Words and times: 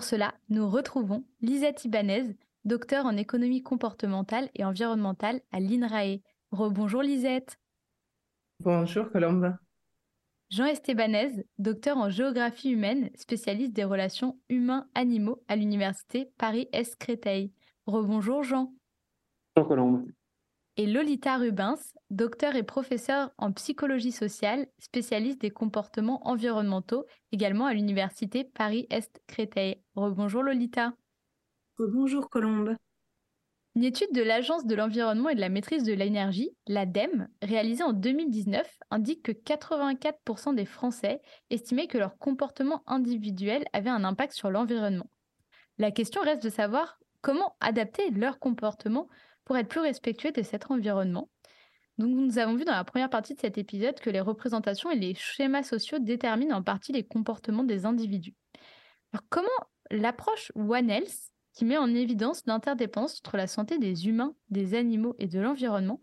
Pour 0.00 0.08
cela, 0.08 0.32
nous 0.48 0.66
retrouvons 0.66 1.26
Lisette 1.42 1.84
Ibanez, 1.84 2.34
docteur 2.64 3.04
en 3.04 3.18
économie 3.18 3.62
comportementale 3.62 4.48
et 4.54 4.64
environnementale 4.64 5.42
à 5.52 5.60
l'INRAE. 5.60 6.22
Rebonjour 6.52 7.02
Lisette. 7.02 7.58
Bonjour 8.60 9.10
Colombe. 9.10 9.54
Jean 10.48 10.64
Estebanez, 10.64 11.44
docteur 11.58 11.98
en 11.98 12.08
géographie 12.08 12.70
humaine, 12.70 13.10
spécialiste 13.14 13.74
des 13.74 13.84
relations 13.84 14.40
humains-animaux 14.48 15.42
à 15.48 15.56
l'université 15.56 16.32
Paris-Est 16.38 16.96
Créteil. 16.96 17.52
Rebonjour 17.84 18.42
Jean. 18.42 18.72
Bonjour 19.54 19.68
Colombe 19.68 20.06
et 20.80 20.86
Lolita 20.86 21.36
Rubens, 21.36 21.92
docteur 22.08 22.56
et 22.56 22.62
professeur 22.62 23.32
en 23.36 23.52
psychologie 23.52 24.12
sociale, 24.12 24.66
spécialiste 24.78 25.42
des 25.42 25.50
comportements 25.50 26.26
environnementaux, 26.26 27.04
également 27.32 27.66
à 27.66 27.74
l'université 27.74 28.44
Paris-Est 28.44 29.20
Créteil. 29.26 29.82
Rebonjour 29.94 30.42
Lolita. 30.42 30.94
Bonjour 31.78 32.30
Colombe. 32.30 32.76
Une 33.74 33.84
étude 33.84 34.14
de 34.14 34.22
l'Agence 34.22 34.64
de 34.64 34.74
l'environnement 34.74 35.28
et 35.28 35.34
de 35.34 35.40
la 35.42 35.50
maîtrise 35.50 35.84
de 35.84 35.92
l'énergie, 35.92 36.56
l'ADEME, 36.66 37.28
réalisée 37.42 37.84
en 37.84 37.92
2019, 37.92 38.66
indique 38.90 39.22
que 39.22 39.32
84% 39.32 40.54
des 40.54 40.64
Français 40.64 41.20
estimaient 41.50 41.88
que 41.88 41.98
leur 41.98 42.16
comportement 42.16 42.82
individuel 42.86 43.66
avait 43.74 43.90
un 43.90 44.02
impact 44.02 44.32
sur 44.32 44.50
l'environnement. 44.50 45.10
La 45.76 45.90
question 45.90 46.22
reste 46.22 46.42
de 46.42 46.48
savoir 46.48 46.98
comment 47.20 47.54
adapter 47.60 48.10
leur 48.12 48.38
comportement 48.38 49.10
pour 49.50 49.56
être 49.56 49.66
plus 49.66 49.80
respectueux 49.80 50.30
de 50.30 50.42
cet 50.42 50.70
environnement. 50.70 51.28
Donc, 51.98 52.10
nous 52.10 52.38
avons 52.38 52.54
vu 52.54 52.64
dans 52.64 52.70
la 52.70 52.84
première 52.84 53.10
partie 53.10 53.34
de 53.34 53.40
cet 53.40 53.58
épisode 53.58 53.98
que 53.98 54.08
les 54.08 54.20
représentations 54.20 54.92
et 54.92 54.96
les 54.96 55.16
schémas 55.16 55.64
sociaux 55.64 55.98
déterminent 55.98 56.56
en 56.56 56.62
partie 56.62 56.92
les 56.92 57.02
comportements 57.02 57.64
des 57.64 57.84
individus. 57.84 58.36
Alors, 59.12 59.24
comment 59.28 59.48
l'approche 59.90 60.52
One 60.54 60.88
Health, 60.88 61.32
qui 61.52 61.64
met 61.64 61.78
en 61.78 61.92
évidence 61.92 62.46
l'interdépendance 62.46 63.18
entre 63.18 63.36
la 63.36 63.48
santé 63.48 63.78
des 63.78 64.06
humains, 64.06 64.36
des 64.50 64.76
animaux 64.76 65.16
et 65.18 65.26
de 65.26 65.40
l'environnement, 65.40 65.98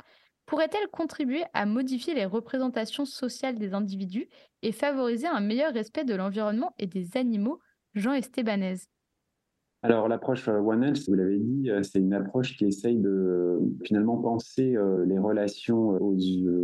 pourrait-elle 0.46 0.90
contribuer 0.90 1.46
à 1.54 1.66
modifier 1.66 2.16
les 2.16 2.26
représentations 2.26 3.06
sociales 3.06 3.58
des 3.58 3.74
individus 3.74 4.28
et 4.62 4.74
favoriser 4.74 5.28
un 5.28 5.40
meilleur 5.40 5.74
respect 5.74 6.04
de 6.04 6.16
l'environnement 6.16 6.76
et 6.80 6.86
des 6.86 7.16
animaux? 7.16 7.62
Jean 7.96 8.12
Estebanez 8.12 8.76
alors 9.84 10.08
l'approche 10.08 10.48
euh, 10.48 10.60
One 10.60 10.84
Health, 10.84 11.08
vous 11.08 11.14
l'avez 11.14 11.38
dit, 11.38 11.70
euh, 11.70 11.84
c'est 11.84 12.00
une 12.00 12.14
approche 12.14 12.58
qui 12.58 12.66
essaye 12.66 12.98
de 12.98 13.10
euh, 13.10 13.60
finalement 13.84 14.18
penser 14.18 14.76
les 15.06 15.20
relations 15.20 15.90
aux 15.90 16.16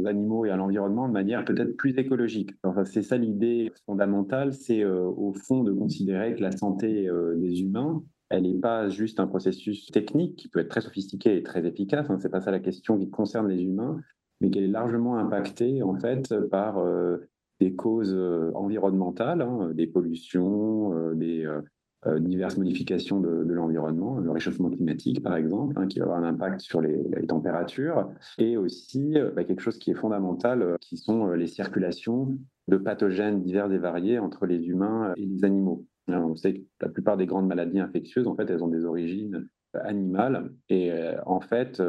animaux 0.05 0.45
et 0.45 0.49
à 0.49 0.55
l'environnement 0.55 1.07
de 1.07 1.13
manière 1.13 1.45
peut-être 1.45 1.77
plus 1.77 1.97
écologique. 1.97 2.51
Enfin, 2.63 2.85
c'est 2.85 3.01
ça 3.01 3.17
l'idée 3.17 3.71
fondamentale, 3.85 4.53
c'est 4.53 4.83
au 4.85 5.33
fond 5.33 5.63
de 5.63 5.71
considérer 5.71 6.35
que 6.35 6.41
la 6.41 6.51
santé 6.51 7.09
des 7.35 7.61
humains, 7.61 8.03
elle 8.29 8.43
n'est 8.43 8.59
pas 8.59 8.89
juste 8.89 9.19
un 9.19 9.27
processus 9.27 9.87
technique 9.87 10.35
qui 10.35 10.47
peut 10.47 10.59
être 10.59 10.69
très 10.69 10.81
sophistiqué 10.81 11.37
et 11.37 11.43
très 11.43 11.65
efficace. 11.65 12.09
Hein, 12.09 12.17
c'est 12.19 12.29
pas 12.29 12.41
ça 12.41 12.51
la 12.51 12.59
question 12.59 12.97
qui 12.97 13.09
concerne 13.09 13.47
les 13.47 13.63
humains, 13.63 13.99
mais 14.41 14.49
qu'elle 14.49 14.63
est 14.63 14.67
largement 14.67 15.17
impactée 15.17 15.83
en 15.83 15.95
fait 15.95 16.33
par 16.49 16.83
des 17.59 17.75
causes 17.75 18.17
environnementales, 18.55 19.41
hein, 19.41 19.71
des 19.73 19.87
pollutions, 19.87 21.13
des 21.13 21.47
diverses 22.19 22.57
modifications 22.57 23.19
de, 23.19 23.53
l'environnement, 23.53 24.19
le 24.19 24.31
réchauffement 24.31 24.69
climatique 24.69 25.23
par 25.23 25.35
exemple, 25.35 25.75
hein, 25.77 25.87
qui 25.87 25.99
va 25.99 26.05
avoir 26.05 26.19
un 26.19 26.23
impact 26.23 26.61
sur 26.61 26.81
les, 26.81 27.03
températures, 27.27 28.09
et 28.37 28.57
aussi 28.57 29.17
euh, 29.17 29.31
bah, 29.31 29.43
quelque 29.43 29.61
chose 29.61 29.77
qui 29.77 29.91
est 29.91 29.95
fondamental, 29.95 30.61
euh, 30.61 30.75
qui 30.81 30.97
sont 30.97 31.31
les 31.31 31.47
circulations 31.47 32.37
de 32.67 32.77
pathogènes 32.77 33.41
divers 33.41 33.71
et 33.71 33.77
variés 33.77 34.19
entre 34.19 34.45
les 34.45 34.67
humains 34.67 35.13
et 35.17 35.25
les 35.25 35.45
animaux. 35.45 35.85
on 36.07 36.35
sait 36.35 36.53
que 36.53 36.61
la 36.81 36.89
plupart 36.89 37.17
des 37.17 37.25
grandes 37.25 37.47
maladies 37.47 37.79
infectieuses, 37.79 38.27
en 38.27 38.35
fait, 38.35 38.49
elles 38.49 38.63
ont 38.63 38.69
des 38.69 38.85
origines 38.85 39.47
animales, 39.73 40.51
et 40.69 40.91
en 41.25 41.41
fait, 41.41 41.81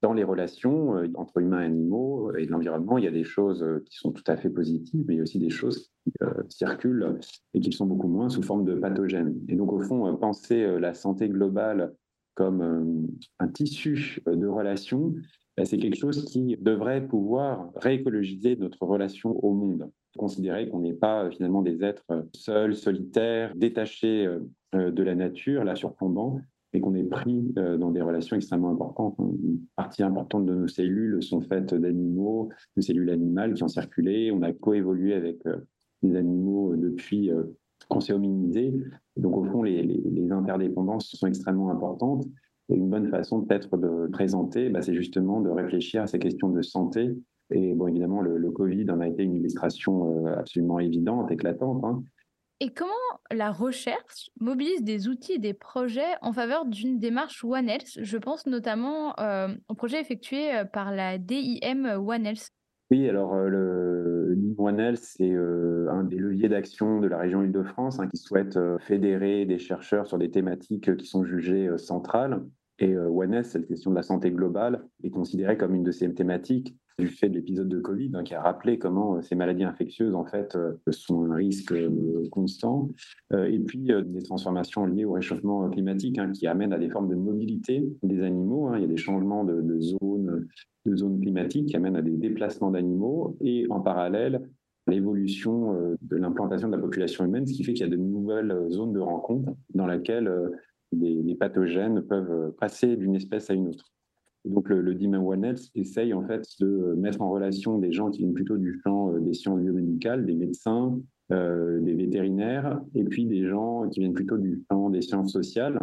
dans 0.00 0.12
les 0.12 0.24
relations 0.24 0.96
euh, 0.96 1.08
entre 1.14 1.38
humains 1.38 1.62
et 1.62 1.66
animaux 1.66 2.34
et 2.36 2.46
l'environnement, 2.46 2.98
il 2.98 3.04
y 3.04 3.08
a 3.08 3.12
des 3.12 3.24
choses 3.24 3.62
euh, 3.62 3.82
qui 3.86 3.96
sont 3.96 4.12
tout 4.12 4.24
à 4.26 4.36
fait 4.36 4.50
positives, 4.50 5.04
mais 5.06 5.14
il 5.14 5.16
y 5.16 5.20
a 5.20 5.22
aussi 5.22 5.38
des 5.38 5.50
choses 5.50 5.90
qui 6.04 6.12
euh, 6.22 6.42
circulent 6.48 7.18
et 7.54 7.60
qui 7.60 7.72
sont 7.72 7.86
beaucoup 7.86 8.08
moins 8.08 8.28
sous 8.28 8.42
forme 8.42 8.64
de 8.64 8.74
pathogènes. 8.74 9.34
Et 9.48 9.56
donc, 9.56 9.72
au 9.72 9.80
fond, 9.80 10.14
penser 10.16 10.78
la 10.78 10.94
santé 10.94 11.28
globale 11.28 11.94
comme 12.34 13.08
un 13.40 13.48
tissu 13.48 14.22
de 14.26 14.46
relations, 14.46 15.12
bah, 15.56 15.64
c'est 15.64 15.78
quelque 15.78 15.96
chose 15.96 16.24
qui 16.24 16.56
devrait 16.60 17.04
pouvoir 17.04 17.72
réécologiser 17.74 18.54
notre 18.56 18.84
relation 18.84 19.44
au 19.44 19.52
monde. 19.52 19.90
Considérer 20.16 20.68
qu'on 20.68 20.80
n'est 20.80 20.94
pas 20.94 21.28
finalement 21.30 21.62
des 21.62 21.82
êtres 21.82 22.28
seuls, 22.32 22.76
solitaires, 22.76 23.52
détachés 23.56 24.28
de 24.72 25.02
la 25.02 25.14
nature, 25.16 25.64
la 25.64 25.74
surplombant, 25.74 26.40
et 26.72 26.80
qu'on 26.80 26.94
est 26.94 27.04
pris 27.04 27.52
euh, 27.56 27.78
dans 27.78 27.90
des 27.90 28.02
relations 28.02 28.36
extrêmement 28.36 28.70
importantes. 28.70 29.16
Une 29.18 29.60
partie 29.76 30.02
importante 30.02 30.46
de 30.46 30.54
nos 30.54 30.68
cellules 30.68 31.22
sont 31.22 31.40
faites 31.40 31.74
d'animaux, 31.74 32.50
de 32.76 32.82
cellules 32.82 33.10
animales 33.10 33.54
qui 33.54 33.62
ont 33.62 33.68
circulé. 33.68 34.30
On 34.32 34.42
a 34.42 34.52
coévolué 34.52 35.14
avec 35.14 35.44
euh, 35.46 35.56
les 36.02 36.16
animaux 36.16 36.76
depuis 36.76 37.30
euh, 37.30 37.44
qu'on 37.88 38.00
s'est 38.00 38.12
hominisé. 38.12 38.74
Donc, 39.16 39.36
au 39.36 39.44
fond, 39.44 39.62
les, 39.62 40.30
interdépendances 40.30 41.08
sont 41.08 41.26
extrêmement 41.26 41.70
importantes. 41.70 42.26
Et 42.68 42.74
une 42.74 42.90
bonne 42.90 43.08
façon 43.08 43.42
peut-être 43.42 43.78
de 43.78 44.08
présenter, 44.08 44.68
bah, 44.68 44.82
c'est 44.82 44.94
justement 44.94 45.40
de 45.40 45.48
réfléchir 45.48 46.02
à 46.02 46.06
ces 46.06 46.18
questions 46.18 46.50
de 46.50 46.60
santé. 46.60 47.16
Et 47.50 47.72
bon, 47.74 47.88
évidemment, 47.88 48.20
le, 48.20 48.36
le 48.36 48.50
Covid 48.50 48.90
en 48.90 49.00
a 49.00 49.08
été 49.08 49.22
une 49.22 49.36
illustration 49.36 50.26
absolument 50.26 50.78
évidente, 50.78 51.30
éclatante. 51.30 51.82
Hein. 51.82 52.02
Et 52.60 52.70
comment 52.70 52.90
la 53.30 53.52
recherche 53.52 54.30
mobilise 54.40 54.82
des 54.82 55.06
outils 55.06 55.34
et 55.34 55.38
des 55.38 55.54
projets 55.54 56.16
en 56.22 56.32
faveur 56.32 56.66
d'une 56.66 56.98
démarche 56.98 57.44
One 57.44 57.68
Health? 57.68 57.98
Je 58.02 58.18
pense 58.18 58.46
notamment 58.46 59.14
euh, 59.20 59.54
au 59.68 59.74
projet 59.74 60.00
effectué 60.00 60.52
euh, 60.52 60.64
par 60.64 60.92
la 60.92 61.18
DIM 61.18 61.84
One 62.04 62.26
Health. 62.26 62.50
Oui, 62.90 63.08
alors 63.08 63.34
euh, 63.34 63.48
le 63.48 64.54
One 64.58 64.80
Health, 64.80 64.98
c'est 65.02 65.32
un 65.32 66.02
des 66.02 66.16
leviers 66.16 66.48
d'action 66.48 66.98
de 66.98 67.06
la 67.06 67.18
région 67.18 67.44
Île-de-France 67.44 68.00
hein, 68.00 68.08
qui 68.08 68.16
souhaite 68.16 68.58
fédérer 68.80 69.44
des 69.44 69.58
chercheurs 69.58 70.08
sur 70.08 70.18
des 70.18 70.32
thématiques 70.32 70.96
qui 70.96 71.06
sont 71.06 71.22
jugées 71.22 71.70
centrales. 71.76 72.42
Et 72.80 72.96
One 72.96 73.34
Health, 73.34 73.46
c'est 73.46 73.58
la 73.60 73.66
question 73.66 73.90
de 73.90 73.96
la 73.96 74.02
santé 74.02 74.32
globale, 74.32 74.84
est 75.04 75.10
considérée 75.10 75.56
comme 75.56 75.76
une 75.76 75.84
de 75.84 75.92
ces 75.92 76.12
thématiques 76.12 76.76
du 76.98 77.06
fait 77.06 77.28
de 77.28 77.34
l'épisode 77.34 77.68
de 77.68 77.78
Covid, 77.78 78.10
hein, 78.14 78.24
qui 78.24 78.34
a 78.34 78.42
rappelé 78.42 78.78
comment 78.78 79.16
euh, 79.16 79.22
ces 79.22 79.36
maladies 79.36 79.64
infectieuses, 79.64 80.14
en 80.14 80.24
fait, 80.24 80.56
euh, 80.56 80.74
sont 80.90 81.30
un 81.30 81.34
risque 81.34 81.72
euh, 81.72 82.28
constant. 82.30 82.88
et 83.32 83.58
puis, 83.60 83.90
des 84.04 84.22
transformations 84.22 84.86
liées 84.86 85.04
au 85.04 85.12
réchauffement 85.12 85.68
climatique, 85.70 86.18
hein, 86.18 86.32
qui 86.32 86.46
amènent 86.46 86.72
à 86.72 86.78
des 86.78 86.88
formes 86.88 87.08
de 87.08 87.14
mobilité 87.14 87.88
des 88.02 88.22
animaux. 88.22 88.68
Hein. 88.68 88.78
Il 88.78 88.82
y 88.82 88.84
a 88.84 88.88
des 88.88 88.96
changements 88.96 89.44
de, 89.44 89.80
zones 89.80 90.48
de 90.86 90.96
zones 90.96 91.20
climatiques 91.20 91.66
qui 91.66 91.76
amènent 91.76 91.96
à 91.96 92.02
des 92.02 92.16
déplacements 92.16 92.70
d'animaux. 92.70 93.36
Et 93.40 93.66
en 93.70 93.80
parallèle, 93.80 94.48
l'évolution 94.86 95.96
de 96.00 96.16
l'implantation 96.16 96.68
de 96.68 96.76
la 96.76 96.80
population 96.80 97.24
humaine, 97.24 97.46
ce 97.46 97.52
qui 97.52 97.62
fait 97.62 97.74
qu'il 97.74 97.86
y 97.86 97.88
a 97.88 97.92
de 97.92 98.00
nouvelles 98.00 98.54
zones 98.70 98.92
de 98.92 99.00
rencontre 99.00 99.52
dans 99.74 99.86
lesquelles 99.86 100.32
les 100.92 101.34
pathogènes 101.34 102.02
peuvent 102.02 102.52
passer 102.58 102.96
d'une 102.96 103.14
espèce 103.14 103.50
à 103.50 103.54
une 103.54 103.68
autre 103.68 103.92
donc 104.48 104.68
le, 104.68 104.80
le 104.80 105.18
One 105.18 105.44
Health 105.44 105.70
essaye 105.74 106.12
en 106.12 106.26
fait 106.26 106.44
de 106.60 106.94
mettre 106.96 107.20
en 107.22 107.30
relation 107.30 107.78
des 107.78 107.92
gens 107.92 108.10
qui 108.10 108.18
viennent 108.18 108.34
plutôt 108.34 108.56
du 108.56 108.80
champ 108.82 109.12
euh, 109.12 109.20
des 109.20 109.34
sciences 109.34 109.60
biomédicales, 109.60 110.24
des 110.24 110.34
médecins, 110.34 110.98
euh, 111.32 111.80
des 111.80 111.94
vétérinaires, 111.94 112.80
et 112.94 113.04
puis 113.04 113.26
des 113.26 113.46
gens 113.46 113.88
qui 113.88 114.00
viennent 114.00 114.14
plutôt 114.14 114.38
du 114.38 114.64
champ 114.70 114.90
des 114.90 115.02
sciences 115.02 115.32
sociales, 115.32 115.78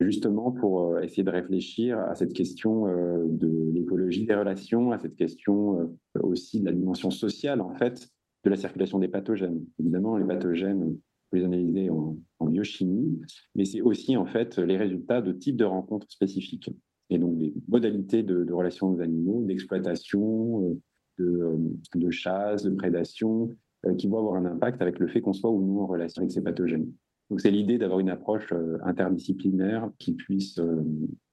justement 0.00 0.52
pour 0.52 0.94
euh, 0.94 1.00
essayer 1.00 1.22
de 1.22 1.30
réfléchir 1.30 1.98
à 1.98 2.14
cette 2.14 2.32
question 2.32 2.86
de 2.86 3.70
l'écologie 3.72 4.26
des 4.26 4.34
relations, 4.34 4.92
à 4.92 4.98
cette 4.98 5.16
question 5.16 5.90
aussi 6.20 6.60
de 6.60 6.66
la 6.66 6.72
dimension 6.72 7.10
sociale 7.10 7.60
en 7.60 7.74
fait 7.74 8.08
de 8.44 8.50
la 8.50 8.56
circulation 8.56 8.98
des 8.98 9.08
pathogènes. 9.08 9.64
Évidemment, 9.78 10.16
les 10.16 10.26
pathogènes, 10.26 10.82
on 10.82 11.36
les 11.36 11.44
analyser 11.44 11.88
en, 11.88 12.18
en 12.40 12.46
biochimie, 12.46 13.20
mais 13.54 13.64
c'est 13.64 13.80
aussi 13.80 14.16
en 14.16 14.26
fait 14.26 14.58
les 14.58 14.76
résultats 14.76 15.22
de 15.22 15.32
types 15.32 15.56
de 15.56 15.64
rencontres 15.64 16.10
spécifiques. 16.10 16.70
Et 17.14 17.18
donc 17.18 17.38
des 17.38 17.52
modalités 17.68 18.22
de, 18.22 18.44
de 18.44 18.52
relations 18.52 18.90
aux 18.90 19.00
animaux, 19.00 19.42
d'exploitation, 19.44 20.78
de, 21.18 21.56
de, 21.94 22.10
chasse, 22.10 22.62
de 22.62 22.70
prédation, 22.70 23.50
qui 23.98 24.08
vont 24.08 24.18
avoir 24.18 24.36
un 24.36 24.46
impact 24.46 24.80
avec 24.80 24.98
le 24.98 25.08
fait 25.08 25.20
qu'on 25.20 25.32
soit 25.32 25.50
ou 25.50 25.60
non 25.60 25.82
en 25.82 25.86
relation 25.86 26.22
avec 26.22 26.32
ces 26.32 26.42
pathogènes. 26.42 26.90
Donc 27.30 27.40
c'est 27.40 27.50
l'idée 27.50 27.78
d'avoir 27.78 28.00
une 28.00 28.10
approche 28.10 28.52
interdisciplinaire 28.84 29.90
qui 29.98 30.12
puisse 30.12 30.58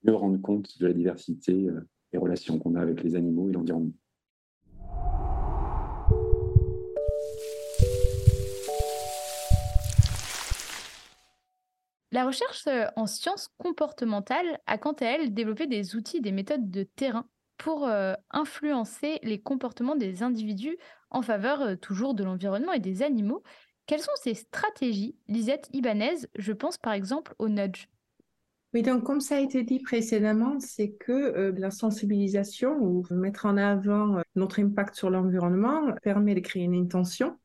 mieux 0.04 0.16
rendre 0.16 0.42
compte 0.42 0.78
de 0.80 0.88
la 0.88 0.94
diversité 0.94 1.68
des 2.12 2.18
relations 2.18 2.58
qu'on 2.58 2.76
a 2.76 2.82
avec 2.82 3.04
les 3.04 3.16
animaux 3.16 3.50
et 3.50 3.54
l'environnement. 3.54 3.94
La 12.12 12.26
recherche 12.26 12.66
euh, 12.68 12.86
en 12.96 13.06
sciences 13.06 13.50
comportementales 13.60 14.60
a 14.66 14.80
quant 14.80 14.94
à 14.94 15.06
elle 15.06 15.34
développé 15.34 15.68
des 15.68 15.96
outils 15.96 16.22
des 16.22 16.32
méthodes 16.32 16.72
de 16.72 16.84
terrain 16.84 17.28
pour 17.58 17.88
euh, 17.88 18.14
influencer 18.32 19.20
les 19.22 19.40
comportements 19.40 19.96
des 19.96 20.24
individus 20.24 20.78
en 21.12 21.22
faveur 21.22 21.62
euh, 21.62 21.76
toujours 21.76 22.16
de 22.16 22.24
l'environnement 22.24 22.74
et 22.74 22.80
des 22.80 23.04
animaux. 23.04 23.44
Quelles 23.86 24.02
sont 24.02 24.12
ces 24.24 24.34
stratégies, 24.34 25.16
Lisette 25.28 25.70
Ibanez 25.72 26.28
Je 26.36 26.52
pense 26.52 26.78
par 26.80 26.94
exemple 26.94 27.36
au 27.38 27.48
nudge. 27.48 27.88
Oui, 28.74 28.82
donc 28.82 29.04
comme 29.04 29.22
ça 29.22 29.36
a 29.36 29.40
été 29.40 29.64
dit 29.64 29.80
précédemment, 29.80 30.60
c'est 30.60 30.92
que 30.92 31.52
la 31.58 31.72
sensibilisation 31.72 32.78
ou 32.78 33.04
mettre 33.10 33.48
en 33.48 33.58
avant 33.58 34.22
notre 34.36 34.60
impact 34.60 34.94
sur 34.94 35.10
l'environnement 35.10 35.92
permet 36.04 36.36
de 36.36 36.40
créer 36.40 36.66
une 36.66 36.76
intention 36.76 37.40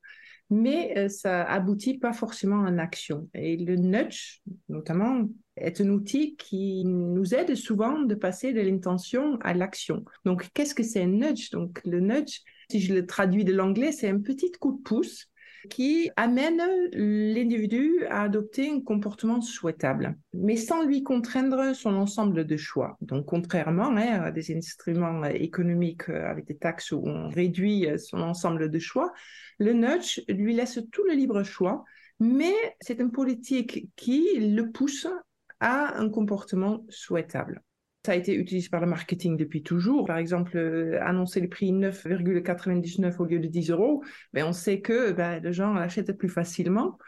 mais 0.50 0.94
euh, 0.96 1.08
ça 1.08 1.42
aboutit 1.44 1.98
pas 1.98 2.12
forcément 2.12 2.56
en 2.56 2.78
action. 2.78 3.28
Et 3.34 3.56
le 3.56 3.76
nudge, 3.76 4.40
notamment, 4.68 5.28
est 5.56 5.80
un 5.80 5.88
outil 5.88 6.36
qui 6.36 6.84
nous 6.84 7.34
aide 7.34 7.54
souvent 7.54 8.00
de 8.00 8.14
passer 8.14 8.52
de 8.52 8.60
l'intention 8.60 9.38
à 9.40 9.54
l'action. 9.54 10.04
Donc, 10.24 10.48
qu'est-ce 10.52 10.74
que 10.74 10.82
c'est 10.82 11.02
un 11.02 11.08
nudge? 11.08 11.50
Donc, 11.50 11.80
le 11.84 12.00
nudge, 12.00 12.40
si 12.70 12.80
je 12.80 12.94
le 12.94 13.06
traduis 13.06 13.44
de 13.44 13.52
l'anglais, 13.52 13.92
c'est 13.92 14.08
un 14.08 14.20
petit 14.20 14.50
coup 14.52 14.76
de 14.76 14.82
pouce 14.82 15.28
qui 15.70 16.10
amène 16.16 16.62
l'individu 16.92 18.04
à 18.08 18.22
adopter 18.22 18.70
un 18.70 18.80
comportement 18.80 19.40
souhaitable, 19.40 20.16
mais 20.32 20.56
sans 20.56 20.84
lui 20.84 21.02
contraindre 21.02 21.74
son 21.74 21.94
ensemble 21.94 22.46
de 22.46 22.56
choix. 22.56 22.96
Donc, 23.00 23.26
contrairement 23.26 23.88
hein, 23.96 24.22
à 24.22 24.30
des 24.30 24.56
instruments 24.56 25.24
économiques 25.24 26.08
euh, 26.08 26.30
avec 26.30 26.46
des 26.46 26.56
taxes 26.56 26.92
où 26.92 27.02
on 27.04 27.28
réduit 27.28 27.86
son 27.98 28.20
ensemble 28.20 28.70
de 28.70 28.78
choix, 28.78 29.12
le 29.58 29.72
nudge 29.72 30.20
lui 30.28 30.54
laisse 30.54 30.80
tout 30.92 31.04
le 31.04 31.14
libre 31.14 31.42
choix, 31.42 31.84
mais 32.20 32.54
c'est 32.80 33.00
une 33.00 33.12
politique 33.12 33.88
qui 33.96 34.38
le 34.38 34.70
pousse 34.70 35.06
à 35.60 35.98
un 35.98 36.08
comportement 36.08 36.84
souhaitable. 36.88 37.62
Ça 38.04 38.12
a 38.12 38.16
été 38.16 38.34
utilisé 38.34 38.68
par 38.68 38.82
le 38.82 38.86
marketing 38.86 39.38
depuis 39.38 39.62
toujours. 39.62 40.04
Par 40.04 40.18
exemple, 40.18 40.58
euh, 40.58 40.98
annoncer 41.00 41.40
le 41.40 41.48
prix 41.48 41.72
9,99 41.72 43.18
au 43.18 43.24
lieu 43.24 43.38
de 43.38 43.46
10 43.46 43.70
euros, 43.70 44.04
ben 44.34 44.44
on 44.44 44.52
sait 44.52 44.82
que 44.82 45.12
ben, 45.12 45.40
les 45.42 45.54
gens 45.54 45.72
l'achètent 45.72 46.12
plus 46.18 46.28
facilement. 46.28 46.98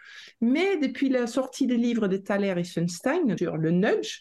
Mais 0.41 0.79
depuis 0.79 1.11
la 1.11 1.27
sortie 1.27 1.67
des 1.67 1.77
livres 1.77 2.09
de 2.09 2.17
Thaler 2.17 2.55
et 2.57 2.65
Sunstein 2.65 3.37
sur 3.37 3.59
le 3.59 3.73
nudge, 3.73 4.21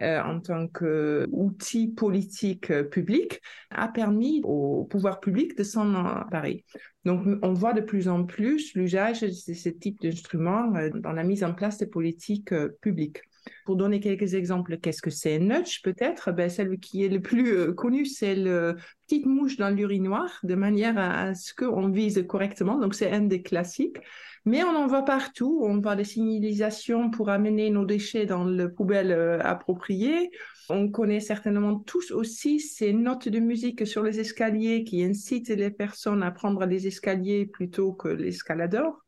euh, 0.00 0.18
en 0.22 0.40
tant 0.40 0.66
qu'outil 0.66 1.88
politique 1.88 2.70
euh, 2.70 2.84
public, 2.84 3.42
a 3.70 3.88
permis 3.88 4.40
au 4.44 4.84
pouvoir 4.84 5.20
public 5.20 5.58
de 5.58 5.62
s'en 5.62 5.94
emparer. 5.94 6.64
Donc, 7.04 7.26
on 7.42 7.52
voit 7.52 7.74
de 7.74 7.82
plus 7.82 8.08
en 8.08 8.24
plus 8.24 8.72
l'usage 8.74 9.20
de 9.20 9.30
ce 9.30 9.68
type 9.68 10.00
d'instruments 10.00 10.72
dans 10.94 11.12
la 11.12 11.22
mise 11.22 11.44
en 11.44 11.52
place 11.52 11.76
des 11.76 11.86
politiques 11.86 12.54
publiques. 12.80 13.20
Pour 13.64 13.76
donner 13.76 14.00
quelques 14.00 14.34
exemples, 14.34 14.78
qu'est-ce 14.78 15.02
que 15.02 15.10
c'est 15.10 15.38
nudge 15.38 15.80
peut-être? 15.82 16.32
Ben, 16.32 16.50
Celle 16.50 16.78
qui 16.78 17.04
est 17.04 17.08
le 17.08 17.20
plus 17.20 17.56
euh, 17.56 17.72
connue, 17.72 18.06
c'est 18.06 18.34
la 18.34 18.74
petite 19.06 19.26
mouche 19.26 19.56
dans 19.56 19.70
l'urinoir, 19.70 20.38
de 20.42 20.54
manière 20.54 20.98
à, 20.98 21.34
ce 21.34 21.54
qu'on 21.54 21.88
vise 21.88 22.24
correctement. 22.28 22.78
Donc 22.78 22.94
c'est 22.94 23.10
un 23.10 23.22
des 23.22 23.42
classiques. 23.42 23.98
Mais 24.46 24.62
on 24.62 24.76
en 24.76 24.86
voit 24.86 25.04
partout. 25.04 25.60
On 25.62 25.80
voit 25.80 25.96
des 25.96 26.04
signalisations 26.04 27.10
pour 27.10 27.30
amener 27.30 27.70
nos 27.70 27.86
déchets 27.86 28.26
dans 28.26 28.44
le 28.44 28.72
poubelle 28.72 29.12
euh, 29.12 29.40
appropriée. 29.40 30.30
On 30.68 30.90
connaît 30.90 31.20
certainement 31.20 31.78
tous 31.78 32.10
aussi 32.10 32.60
ces 32.60 32.92
notes 32.92 33.28
de 33.28 33.38
musique 33.38 33.86
sur 33.86 34.02
les 34.02 34.20
escaliers 34.20 34.84
qui 34.84 35.02
incitent 35.04 35.48
les 35.48 35.70
personnes 35.70 36.22
à 36.22 36.30
prendre 36.30 36.64
les 36.64 36.86
escaliers 36.86 37.46
plutôt 37.46 37.92
que 37.92 38.08
l'escalador. 38.08 39.03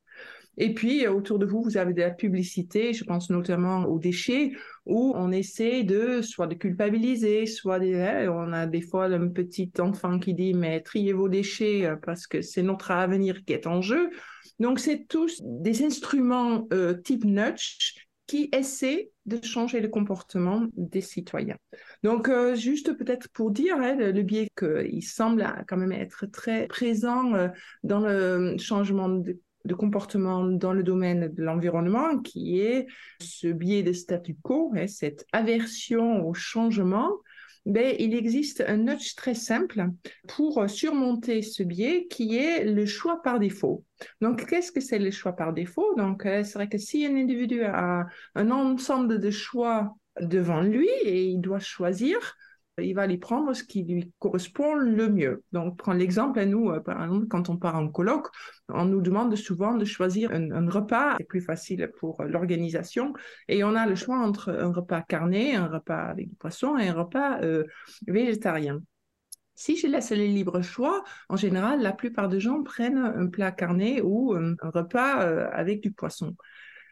Et 0.58 0.72
puis, 0.72 1.06
autour 1.06 1.38
de 1.38 1.44
vous, 1.44 1.62
vous 1.62 1.76
avez 1.76 1.92
de 1.92 2.00
la 2.00 2.10
publicité, 2.10 2.94
je 2.94 3.04
pense 3.04 3.28
notamment 3.28 3.84
aux 3.84 3.98
déchets, 3.98 4.52
où 4.86 5.12
on 5.14 5.30
essaie 5.30 5.82
de 5.82 6.22
soit 6.22 6.46
de 6.46 6.54
culpabiliser, 6.54 7.44
soit 7.46 7.78
de, 7.78 8.28
on 8.28 8.52
a 8.52 8.66
des 8.66 8.80
fois 8.80 9.06
un 9.06 9.28
petit 9.28 9.70
enfant 9.78 10.18
qui 10.18 10.32
dit, 10.32 10.54
mais 10.54 10.80
triez 10.80 11.12
vos 11.12 11.28
déchets 11.28 11.84
euh, 11.84 11.96
parce 11.96 12.26
que 12.26 12.40
c'est 12.40 12.62
notre 12.62 12.90
avenir 12.90 13.44
qui 13.44 13.52
est 13.52 13.66
en 13.66 13.82
jeu. 13.82 14.10
Donc, 14.58 14.78
c'est 14.78 15.06
tous 15.06 15.42
des 15.44 15.84
instruments 15.84 16.66
euh, 16.72 16.94
type 16.94 17.24
nudge 17.24 17.94
qui 18.26 18.48
essaient 18.52 19.10
de 19.26 19.44
changer 19.44 19.80
le 19.80 19.88
comportement 19.88 20.66
des 20.76 21.00
citoyens. 21.00 21.58
Donc, 22.02 22.28
euh, 22.28 22.56
juste 22.56 22.92
peut-être 22.94 23.28
pour 23.28 23.50
dire 23.50 23.76
hein, 23.76 23.94
le, 23.94 24.22
biais 24.22 24.48
qu'il 24.58 25.04
semble 25.04 25.46
quand 25.68 25.76
même 25.76 25.92
être 25.92 26.26
très 26.26 26.66
présent 26.66 27.50
dans 27.84 28.00
le 28.00 28.56
changement 28.58 29.08
de 29.08 29.38
de 29.66 29.74
comportement 29.74 30.44
dans 30.44 30.72
le 30.72 30.82
domaine 30.82 31.28
de 31.32 31.42
l'environnement, 31.42 32.18
qui 32.20 32.60
est 32.60 32.86
ce 33.20 33.48
biais 33.48 33.82
de 33.82 33.92
statu 33.92 34.36
quo, 34.40 34.72
hein, 34.76 34.86
cette 34.86 35.26
aversion 35.32 36.26
au 36.26 36.34
changement, 36.34 37.10
ben, 37.66 37.96
il 37.98 38.14
existe 38.14 38.62
un 38.66 38.76
nudge 38.76 39.16
très 39.16 39.34
simple 39.34 39.88
pour 40.28 40.70
surmonter 40.70 41.42
ce 41.42 41.64
biais 41.64 42.06
qui 42.08 42.36
est 42.36 42.64
le 42.64 42.86
choix 42.86 43.20
par 43.22 43.40
défaut. 43.40 43.84
Donc, 44.20 44.46
qu'est-ce 44.46 44.70
que 44.70 44.80
c'est 44.80 45.00
le 45.00 45.10
choix 45.10 45.32
par 45.32 45.52
défaut? 45.52 45.94
Donc, 45.96 46.26
euh, 46.26 46.44
c'est 46.44 46.54
vrai 46.54 46.68
que 46.68 46.78
si 46.78 47.04
un 47.04 47.16
individu 47.16 47.62
a 47.64 48.06
un 48.36 48.50
ensemble 48.52 49.18
de 49.18 49.30
choix 49.32 49.96
devant 50.20 50.60
lui 50.60 50.88
et 51.02 51.24
il 51.24 51.40
doit 51.40 51.58
choisir, 51.58 52.36
il 52.78 52.94
va 52.94 53.02
aller 53.02 53.18
prendre 53.18 53.52
ce 53.54 53.64
qui 53.64 53.82
lui 53.84 54.12
correspond 54.18 54.74
le 54.74 55.08
mieux. 55.08 55.44
Donc, 55.52 55.78
prends 55.78 55.92
l'exemple, 55.92 56.38
à 56.38 56.46
nous, 56.46 56.70
euh, 56.70 56.80
par 56.80 57.02
exemple, 57.02 57.26
quand 57.28 57.48
on 57.48 57.56
part 57.56 57.76
en 57.76 57.88
colloque, 57.88 58.28
on 58.68 58.84
nous 58.84 59.00
demande 59.00 59.34
souvent 59.36 59.74
de 59.74 59.84
choisir 59.84 60.30
un, 60.32 60.68
repas, 60.68 61.16
c'est 61.18 61.24
plus 61.24 61.40
facile 61.40 61.90
pour 61.98 62.22
l'organisation, 62.24 63.12
et 63.48 63.64
on 63.64 63.74
a 63.74 63.86
le 63.86 63.94
choix 63.94 64.18
entre 64.18 64.50
un 64.50 64.72
repas 64.72 65.02
carné, 65.02 65.54
un 65.54 65.68
repas 65.68 66.06
avec 66.06 66.28
du 66.28 66.34
poisson 66.36 66.76
et 66.76 66.88
un 66.88 66.94
repas 66.94 67.40
euh, 67.42 67.64
végétarien. 68.06 68.80
Si 69.54 69.76
je 69.78 69.86
laisse 69.86 70.10
les 70.10 70.28
libres 70.28 70.60
choix, 70.60 71.02
en 71.30 71.36
général, 71.36 71.80
la 71.80 71.92
plupart 71.92 72.28
des 72.28 72.40
gens 72.40 72.62
prennent 72.62 72.98
un 72.98 73.26
plat 73.26 73.52
carné 73.52 74.02
ou 74.02 74.34
un, 74.34 74.54
repas 74.60 75.22
euh, 75.22 75.48
avec 75.50 75.80
du 75.80 75.92
poisson. 75.92 76.36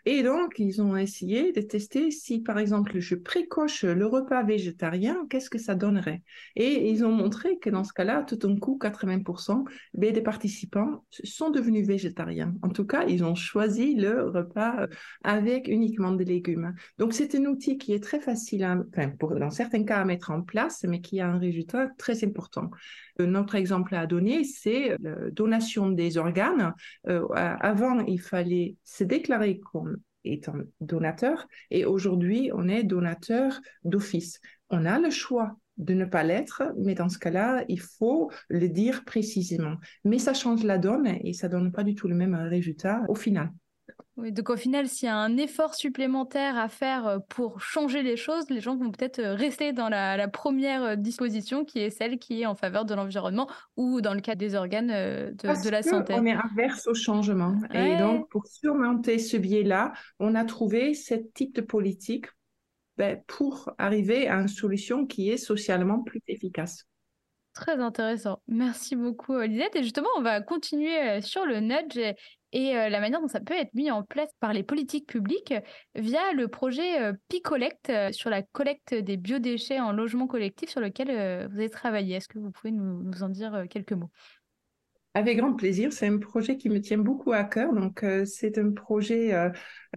Et 0.06 0.22
donc, 0.22 0.58
ils 0.58 0.82
ont 0.82 0.96
essayé 0.96 1.52
de 1.52 1.62
tester 1.62 2.10
si, 2.10 2.40
par 2.40 2.58
exemple, 2.58 2.98
je 2.98 3.14
précoche 3.14 3.84
le 3.84 4.06
repas 4.06 4.42
végétarien, 4.42 5.26
qu'est-ce 5.30 5.48
que 5.48 5.58
ça 5.58 5.74
donnerait? 5.74 6.22
Et 6.56 6.90
ils 6.90 7.04
ont 7.06 7.12
montré 7.12 7.58
que 7.58 7.70
dans 7.70 7.84
ce 7.84 7.94
cas-là, 7.94 8.22
tout 8.22 8.36
d'un 8.36 8.58
coup, 8.58 8.78
80% 8.78 9.64
des 9.94 10.20
participants 10.20 11.04
sont 11.10 11.50
devenus 11.50 11.86
végétariens. 11.86 12.54
En 12.62 12.68
tout 12.68 12.84
cas, 12.84 13.04
ils 13.06 13.24
ont 13.24 13.34
choisi 13.34 13.94
le 13.94 14.28
repas 14.28 14.82
euh, 14.82 14.86
avec 15.22 15.68
uniquement 15.68 16.12
des 16.12 16.26
légumes. 16.26 16.74
Donc, 16.98 17.14
c'est 17.14 17.34
un 17.34 17.46
outil 17.46 17.78
qui 17.78 17.94
est 17.94 18.02
très 18.02 18.20
facile, 18.20 18.64
enfin, 18.64 19.08
pour, 19.08 19.34
dans 19.34 19.50
certains 19.50 19.84
cas, 19.84 20.00
à 20.00 20.04
mettre 20.04 20.30
en 20.30 20.42
place, 20.42 20.84
mais 20.86 21.00
qui 21.00 21.20
a 21.20 21.28
un 21.28 21.38
résultat 21.38 21.88
très 21.96 22.24
important. 22.24 22.70
Un 23.18 23.34
autre 23.36 23.54
exemple 23.54 23.94
à 23.94 24.06
donner, 24.06 24.44
c'est 24.44 24.96
la 25.00 25.30
donation 25.30 25.88
des 25.88 26.18
organes. 26.18 26.74
Euh, 27.08 27.26
avant, 27.32 28.00
il 28.00 28.20
fallait 28.20 28.76
se 28.84 29.04
déclarer 29.04 29.60
comme 29.60 29.93
étant 30.24 30.54
donateur 30.80 31.46
et 31.70 31.84
aujourd'hui, 31.84 32.50
on 32.54 32.68
est 32.68 32.84
donateur 32.84 33.60
d'office. 33.84 34.40
On 34.70 34.86
a 34.86 34.98
le 34.98 35.10
choix 35.10 35.56
de 35.76 35.94
ne 35.94 36.04
pas 36.04 36.22
l'être, 36.22 36.62
mais 36.78 36.94
dans 36.94 37.08
ce 37.08 37.18
cas-là, 37.18 37.64
il 37.68 37.80
faut 37.80 38.30
le 38.48 38.68
dire 38.68 39.04
précisément. 39.04 39.76
Mais 40.04 40.18
ça 40.18 40.34
change 40.34 40.62
la 40.64 40.78
donne 40.78 41.06
et 41.06 41.32
ça 41.32 41.48
donne 41.48 41.72
pas 41.72 41.84
du 41.84 41.94
tout 41.94 42.08
le 42.08 42.14
même 42.14 42.34
résultat 42.34 43.02
au 43.08 43.14
final. 43.14 43.50
Oui, 44.16 44.30
donc 44.30 44.48
au 44.48 44.56
final, 44.56 44.88
s'il 44.88 45.06
y 45.06 45.10
a 45.10 45.16
un 45.16 45.36
effort 45.36 45.74
supplémentaire 45.74 46.56
à 46.56 46.68
faire 46.68 47.06
euh, 47.06 47.18
pour 47.28 47.60
changer 47.60 48.02
les 48.02 48.16
choses, 48.16 48.48
les 48.48 48.60
gens 48.60 48.76
vont 48.76 48.92
peut-être 48.92 49.18
euh, 49.18 49.34
rester 49.34 49.72
dans 49.72 49.88
la, 49.88 50.28
première 50.28 50.82
euh, 50.84 50.96
disposition 50.96 51.64
qui 51.64 51.80
est 51.80 51.90
celle 51.90 52.18
qui 52.18 52.42
est 52.42 52.46
en 52.46 52.54
faveur 52.54 52.84
de 52.84 52.94
l'environnement 52.94 53.48
ou 53.76 54.00
dans 54.00 54.14
le 54.14 54.20
cas 54.20 54.36
des 54.36 54.54
organes 54.54 54.88
de, 54.88 55.68
la 55.68 55.82
santé. 55.82 56.14
On 56.14 56.26
est 56.26 56.32
inverse 56.32 56.86
au 56.86 56.94
changement. 56.94 57.56
Et 57.72 57.96
donc, 57.98 58.28
pour 58.30 58.46
surmonter 58.46 59.18
ce 59.18 59.36
biais-là, 59.36 59.92
on 60.20 60.36
a 60.36 60.44
trouvé 60.44 60.94
ce 60.94 61.14
type 61.14 61.56
de 61.56 61.60
politique 61.60 62.26
ben, 62.96 63.20
pour 63.26 63.72
arriver 63.78 64.28
à 64.28 64.36
une 64.36 64.48
solution 64.48 65.06
qui 65.06 65.30
est 65.30 65.36
socialement 65.38 66.02
plus 66.02 66.20
efficace. 66.28 66.86
Très 67.54 67.78
intéressant. 67.78 68.42
Merci 68.48 68.96
beaucoup, 68.96 69.38
Lisette. 69.38 69.76
Et 69.76 69.82
justement, 69.82 70.08
on 70.16 70.22
va 70.22 70.40
continuer 70.40 71.20
sur 71.22 71.46
le 71.46 71.60
nudge 71.60 71.96
et 72.52 72.72
la 72.74 73.00
manière 73.00 73.20
dont 73.20 73.28
ça 73.28 73.40
peut 73.40 73.54
être 73.54 73.72
mis 73.74 73.90
en 73.90 74.02
place 74.02 74.30
par 74.40 74.52
les 74.52 74.62
politiques 74.62 75.06
publiques 75.06 75.54
via 75.94 76.32
le 76.32 76.48
projet 76.48 77.12
Picolect 77.28 77.92
sur 78.12 78.28
la 78.28 78.42
collecte 78.42 78.94
des 78.94 79.16
biodéchets 79.16 79.80
en 79.80 79.92
logement 79.92 80.26
collectif 80.26 80.68
sur 80.68 80.80
lequel 80.80 81.08
vous 81.48 81.56
avez 81.56 81.70
travaillé. 81.70 82.16
Est-ce 82.16 82.28
que 82.28 82.38
vous 82.38 82.50
pouvez 82.50 82.72
nous 82.72 83.22
en 83.22 83.28
dire 83.28 83.64
quelques 83.70 83.92
mots? 83.92 84.10
Avec 85.16 85.38
grand 85.38 85.54
plaisir. 85.54 85.92
C'est 85.92 86.08
un 86.08 86.18
projet 86.18 86.56
qui 86.56 86.68
me 86.68 86.80
tient 86.80 86.98
beaucoup 86.98 87.32
à 87.32 87.44
cœur. 87.44 87.72
Donc, 87.72 88.02
euh, 88.02 88.24
c'est 88.24 88.58
un 88.58 88.72
projet 88.72 89.32
euh, 89.32 89.48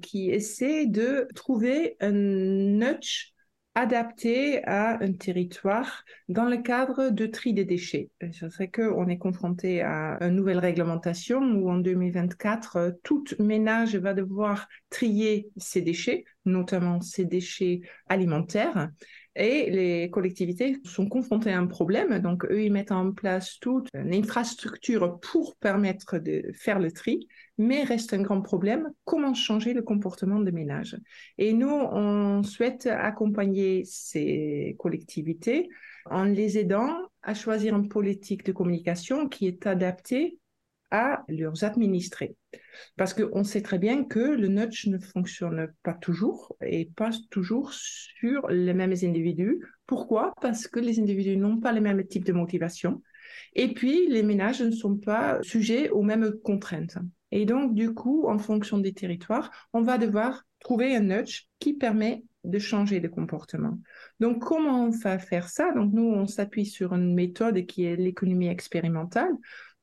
qui 0.04 0.30
essaie 0.30 0.86
de 0.86 1.28
trouver 1.34 1.98
un 2.00 2.12
nudge 2.12 3.34
adapté 3.78 4.64
à 4.66 4.98
un 5.04 5.14
territoire 5.14 6.04
dans 6.30 6.46
le 6.46 6.58
cadre 6.58 7.12
de 7.12 7.28
tri 7.28 7.54
des 7.54 7.64
déchets. 7.64 8.10
Je 8.22 8.50
sais 8.50 8.70
qu'on 8.70 9.08
est 9.08 9.20
confronté 9.20 9.84
à 9.84 10.18
une 10.20 10.36
nouvelle 10.36 10.58
réglementation 10.58 11.42
où 11.42 11.70
en 11.70 11.78
2024, 11.78 12.76
euh, 12.78 12.92
tout 13.04 13.24
ménage 13.38 13.96
va 13.96 14.16
devoir 14.16 14.68
trier 14.90 15.52
ses 15.58 15.84
déchets, 15.84 16.26
notamment 16.46 17.02
ses 17.02 17.26
déchets 17.26 17.82
alimentaires. 18.10 18.90
Et 19.40 19.70
les 19.70 20.10
collectivités 20.10 20.78
sont 20.84 21.08
confrontées 21.08 21.52
à 21.52 21.60
un 21.60 21.68
problème. 21.68 22.18
Donc, 22.20 22.44
eux, 22.46 22.64
ils 22.64 22.74
mettent 22.74 22.92
en 22.92 23.12
place 23.12 23.60
toute 23.60 23.88
une 23.94 24.12
infrastructure 24.12 25.20
pour 25.20 25.56
permettre 25.58 26.18
de 26.18 26.44
faire 26.56 26.80
le 26.80 26.92
tri, 26.92 27.28
mais 27.60 27.84
reste 27.84 28.14
un 28.14 28.24
grand 28.24 28.42
problème, 28.42 28.90
comment 29.06 29.36
changer 29.36 29.74
le 29.74 29.84
comportement 29.84 30.40
des 30.40 30.52
ménages. 30.52 30.98
Et 31.38 31.54
nous, 31.54 31.70
on 31.70 32.42
souhaite 32.42 32.88
accompagner 32.88 33.84
ces 33.86 34.76
collectivités 34.80 35.70
en 36.10 36.24
les 36.24 36.58
aidant 36.58 36.98
à 37.22 37.36
choisir 37.36 37.76
une 37.76 37.90
politique 37.90 38.44
de 38.44 38.52
communication 38.52 39.30
qui 39.30 39.46
est 39.46 39.68
adaptée 39.68 40.40
à 40.92 41.24
leurs 41.28 41.64
administrés. 41.64 42.36
Parce 42.96 43.14
qu'on 43.14 43.44
sait 43.44 43.62
très 43.62 43.80
bien 43.80 44.04
que 44.06 44.20
le 44.20 44.48
nudge 44.48 44.88
ne 44.88 44.98
fonctionne 44.98 45.68
pas 45.84 45.94
toujours 45.94 46.56
et 46.62 46.90
pas 46.96 47.10
toujours 47.30 47.74
sur 47.74 48.48
les 48.50 48.74
mêmes 48.74 48.96
individus. 49.04 49.62
Pourquoi? 49.86 50.34
Parce 50.42 50.68
que 50.68 50.80
les 50.80 51.00
individus 51.00 51.38
n'ont 51.38 51.60
pas 51.60 51.72
les 51.72 51.82
mêmes 51.82 52.06
types 52.06 52.26
de 52.26 52.34
motivation. 52.34 53.02
Et 53.54 53.74
puis, 53.74 54.08
les 54.08 54.24
ménages 54.24 54.62
ne 54.62 54.72
sont 54.72 54.98
pas 54.98 55.40
sujets 55.42 55.90
aux 55.90 56.04
mêmes 56.04 56.32
contraintes. 56.44 56.98
Et 57.32 57.46
donc, 57.46 57.74
du 57.74 57.94
coup, 57.94 58.28
en 58.28 58.38
fonction 58.38 58.78
des 58.78 58.94
territoires, 58.94 59.52
on 59.74 59.82
va 59.82 59.98
devoir 59.98 60.46
trouver 60.60 60.96
un 60.96 61.02
nudge 61.02 61.44
qui 61.60 61.74
permet 61.74 62.24
de 62.44 62.60
changer 62.60 63.00
de 63.02 63.08
comportement. 63.08 63.78
Donc, 64.20 64.44
comment 64.44 64.86
on 64.86 64.90
va 64.90 65.20
faire 65.20 65.50
ça? 65.50 65.74
Donc, 65.74 65.94
nous, 65.94 66.08
on 66.08 66.28
s'appuie 66.28 66.66
sur 66.66 66.94
une 66.94 67.14
méthode 67.14 67.66
qui 67.66 67.84
est 67.84 67.98
l'économie 67.98 68.48
expérimentale. 68.48 69.34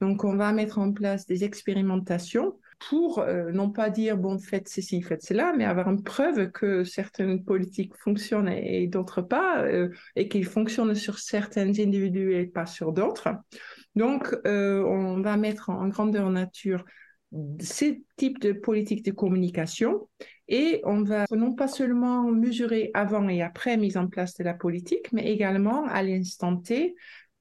Donc, 0.01 0.25
on 0.25 0.37
va 0.37 0.53
mettre 0.53 0.79
en 0.79 0.93
place 0.93 1.27
des 1.27 1.45
expérimentations 1.45 2.59
pour 2.89 3.21
euh, 3.21 3.51
non 3.53 3.71
pas 3.71 3.91
dire, 3.91 4.17
bon, 4.17 4.39
faites 4.39 4.69
ceci, 4.69 5.01
faites 5.03 5.23
cela, 5.23 5.53
mais 5.57 5.65
avoir 5.65 5.89
une 5.89 6.03
preuve 6.03 6.51
que 6.51 6.85
certaines 6.85 7.45
politiques 7.45 7.95
fonctionnent 7.97 8.49
et, 8.49 8.87
d'autres 8.87 9.23
pas, 9.23 9.63
euh, 9.63 9.91
et 10.17 10.29
qu'ils 10.29 10.45
fonctionnent 10.45 10.95
sur 10.95 11.19
certains 11.19 11.69
individus 11.79 12.35
et 12.35 12.47
pas 12.47 12.67
sur 12.67 12.93
d'autres. 12.93 13.29
Donc, 13.95 14.35
euh, 14.47 14.83
on 14.85 15.21
va 15.21 15.37
mettre 15.37 15.71
en 15.71 15.89
grandeur 15.89 16.29
nature 16.31 16.85
ces 17.59 18.05
types 18.17 18.39
de 18.39 18.53
politiques 18.53 19.05
de 19.05 19.11
communication 19.11 20.09
et 20.47 20.81
on 20.85 21.03
va 21.03 21.25
non 21.33 21.55
pas 21.55 21.69
seulement 21.69 22.31
mesurer 22.31 22.91
avant 22.95 23.29
et 23.29 23.43
après 23.43 23.77
mise 23.77 23.97
en 23.97 24.07
place 24.07 24.35
de 24.35 24.45
la 24.45 24.55
politique, 24.55 25.13
mais 25.13 25.33
également 25.33 25.85
à 25.87 26.03
l'instant 26.03 26.57
T, 26.57 26.95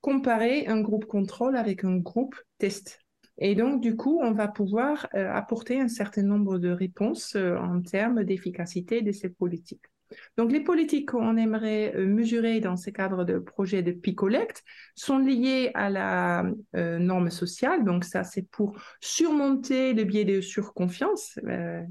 comparer 0.03 0.67
un 0.67 0.81
groupe 0.81 1.05
contrôle 1.05 1.55
avec 1.55 1.86
un 1.86 1.95
groupe 1.95 2.36
test. 2.57 3.00
Et 3.38 3.55
donc, 3.55 3.81
du 3.81 3.95
coup, 3.95 4.19
on 4.22 4.33
va 4.33 4.50
pouvoir 4.50 5.07
euh, 5.15 5.31
apporter 5.31 5.79
un 5.79 5.88
certain 5.88 6.24
nombre 6.24 6.60
de 6.60 6.69
réponses 6.69 7.36
euh, 7.38 7.55
en 7.57 7.81
termes 7.81 8.25
d'efficacité 8.25 9.01
de 9.01 9.13
ces 9.13 9.29
politiques. 9.29 9.92
Donc, 10.38 10.51
les 10.51 10.62
politiques 10.62 11.12
qu'on 11.12 11.38
aimerait 11.38 11.96
euh, 11.96 12.05
mesurer 12.05 12.60
dans 12.60 12.75
ce 12.75 12.89
cadre 12.89 13.24
de 13.24 13.39
projet 13.39 13.82
de 13.82 13.91
Picolect 13.91 14.63
sont 14.96 15.20
liées 15.20 15.72
à 15.74 15.89
la 15.89 16.46
euh, 16.75 17.00
norme 17.00 17.29
sociale. 17.29 17.84
Donc, 17.84 18.03
ça, 18.03 18.24
c'est 18.24 18.48
pour 18.50 18.75
surmonter 19.00 19.93
le 19.93 20.03
biais 20.03 20.25
de 20.25 20.41
surconfiance. 20.41 21.39
Euh, 21.48 21.84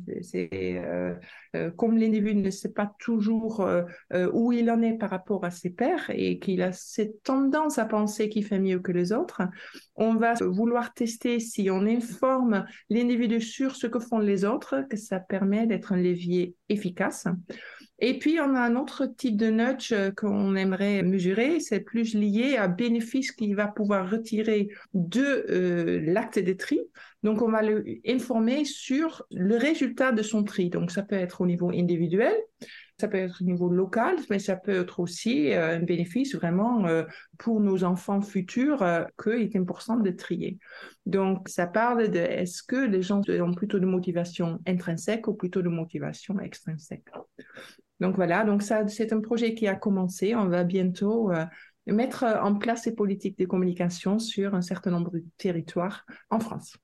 comme 1.76 1.98
l'individu 1.98 2.40
ne 2.40 2.50
sait 2.50 2.72
pas 2.72 2.90
toujours 2.98 3.66
où 4.32 4.52
il 4.52 4.70
en 4.70 4.80
est 4.80 4.94
par 4.94 5.10
rapport 5.10 5.44
à 5.44 5.50
ses 5.50 5.68
pairs 5.68 6.06
et 6.08 6.38
qu'il 6.38 6.62
a 6.62 6.72
cette 6.72 7.22
tendance 7.22 7.78
à 7.78 7.84
penser 7.84 8.30
qu'il 8.30 8.44
fait 8.46 8.58
mieux 8.58 8.78
que 8.78 8.90
les 8.90 9.12
autres, 9.12 9.42
on 9.94 10.14
va 10.14 10.32
vouloir 10.34 10.94
tester 10.94 11.40
si 11.40 11.68
on 11.70 11.84
informe 11.86 12.64
l'individu 12.88 13.40
sur 13.40 13.76
ce 13.76 13.86
que 13.86 13.98
font 13.98 14.18
les 14.18 14.44
autres, 14.44 14.86
que 14.88 14.96
ça 14.96 15.20
permet 15.20 15.66
d'être 15.66 15.92
un 15.92 15.96
levier 15.96 16.56
efficace. 16.68 17.26
Et 18.04 18.18
puis, 18.18 18.40
on 18.40 18.56
a 18.56 18.60
un 18.60 18.74
autre 18.74 19.06
type 19.06 19.36
de 19.36 19.46
nudge 19.46 19.92
euh, 19.92 20.10
qu'on 20.10 20.56
aimerait 20.56 21.04
mesurer, 21.04 21.60
c'est 21.60 21.78
plus 21.78 22.14
lié 22.14 22.56
à 22.56 22.66
bénéfice 22.66 23.30
qu'il 23.30 23.54
va 23.54 23.68
pouvoir 23.68 24.10
retirer 24.10 24.70
de 24.92 25.46
euh, 25.48 26.00
l'acte 26.12 26.40
de 26.40 26.52
tri. 26.52 26.80
Donc, 27.22 27.42
on 27.42 27.48
va 27.52 27.62
le 27.62 27.84
informer 28.04 28.64
sur 28.64 29.24
le 29.30 29.56
résultat 29.56 30.10
de 30.10 30.22
son 30.22 30.42
tri. 30.42 30.68
Donc, 30.68 30.90
ça 30.90 31.04
peut 31.04 31.14
être 31.14 31.42
au 31.42 31.46
niveau 31.46 31.70
individuel, 31.70 32.34
ça 32.98 33.06
peut 33.06 33.18
être 33.18 33.40
au 33.40 33.44
niveau 33.44 33.68
local, 33.68 34.16
mais 34.30 34.40
ça 34.40 34.56
peut 34.56 34.80
être 34.80 34.98
aussi 34.98 35.52
euh, 35.52 35.76
un 35.76 35.80
bénéfice 35.80 36.34
vraiment 36.34 36.84
pour 37.38 37.60
nos 37.60 37.84
enfants 37.84 38.20
futurs 38.20 38.84
qu'il 39.22 39.42
est 39.42 39.54
important 39.54 39.94
de 39.96 40.10
trier. 40.10 40.58
Donc, 41.06 41.48
ça 41.48 41.68
parle 41.68 42.08
de 42.08 42.18
est-ce 42.18 42.64
que 42.64 42.84
les 42.84 43.02
gens 43.02 43.22
ont 43.28 43.54
plutôt 43.54 43.78
de 43.78 43.86
motivation 43.86 44.58
intrinsèque 44.66 45.28
ou 45.28 45.34
plutôt 45.34 45.62
de 45.62 45.68
motivation 45.68 46.40
extrinsèque. 46.40 47.06
Donc 48.02 48.16
voilà, 48.16 48.42
donc 48.42 48.62
ça, 48.62 48.88
c'est 48.88 49.12
un 49.12 49.20
projet 49.20 49.54
qui 49.54 49.68
a 49.68 49.76
commencé. 49.76 50.34
On 50.34 50.48
va 50.48 50.64
bientôt 50.64 51.30
euh, 51.30 51.44
mettre 51.86 52.24
en 52.24 52.56
place 52.56 52.82
ces 52.82 52.96
politiques 52.96 53.38
de 53.38 53.46
communication 53.46 54.18
sur 54.18 54.56
un 54.56 54.60
certain 54.60 54.90
nombre 54.90 55.12
de 55.12 55.24
territoires 55.38 56.04
en 56.28 56.40
France. 56.40 56.76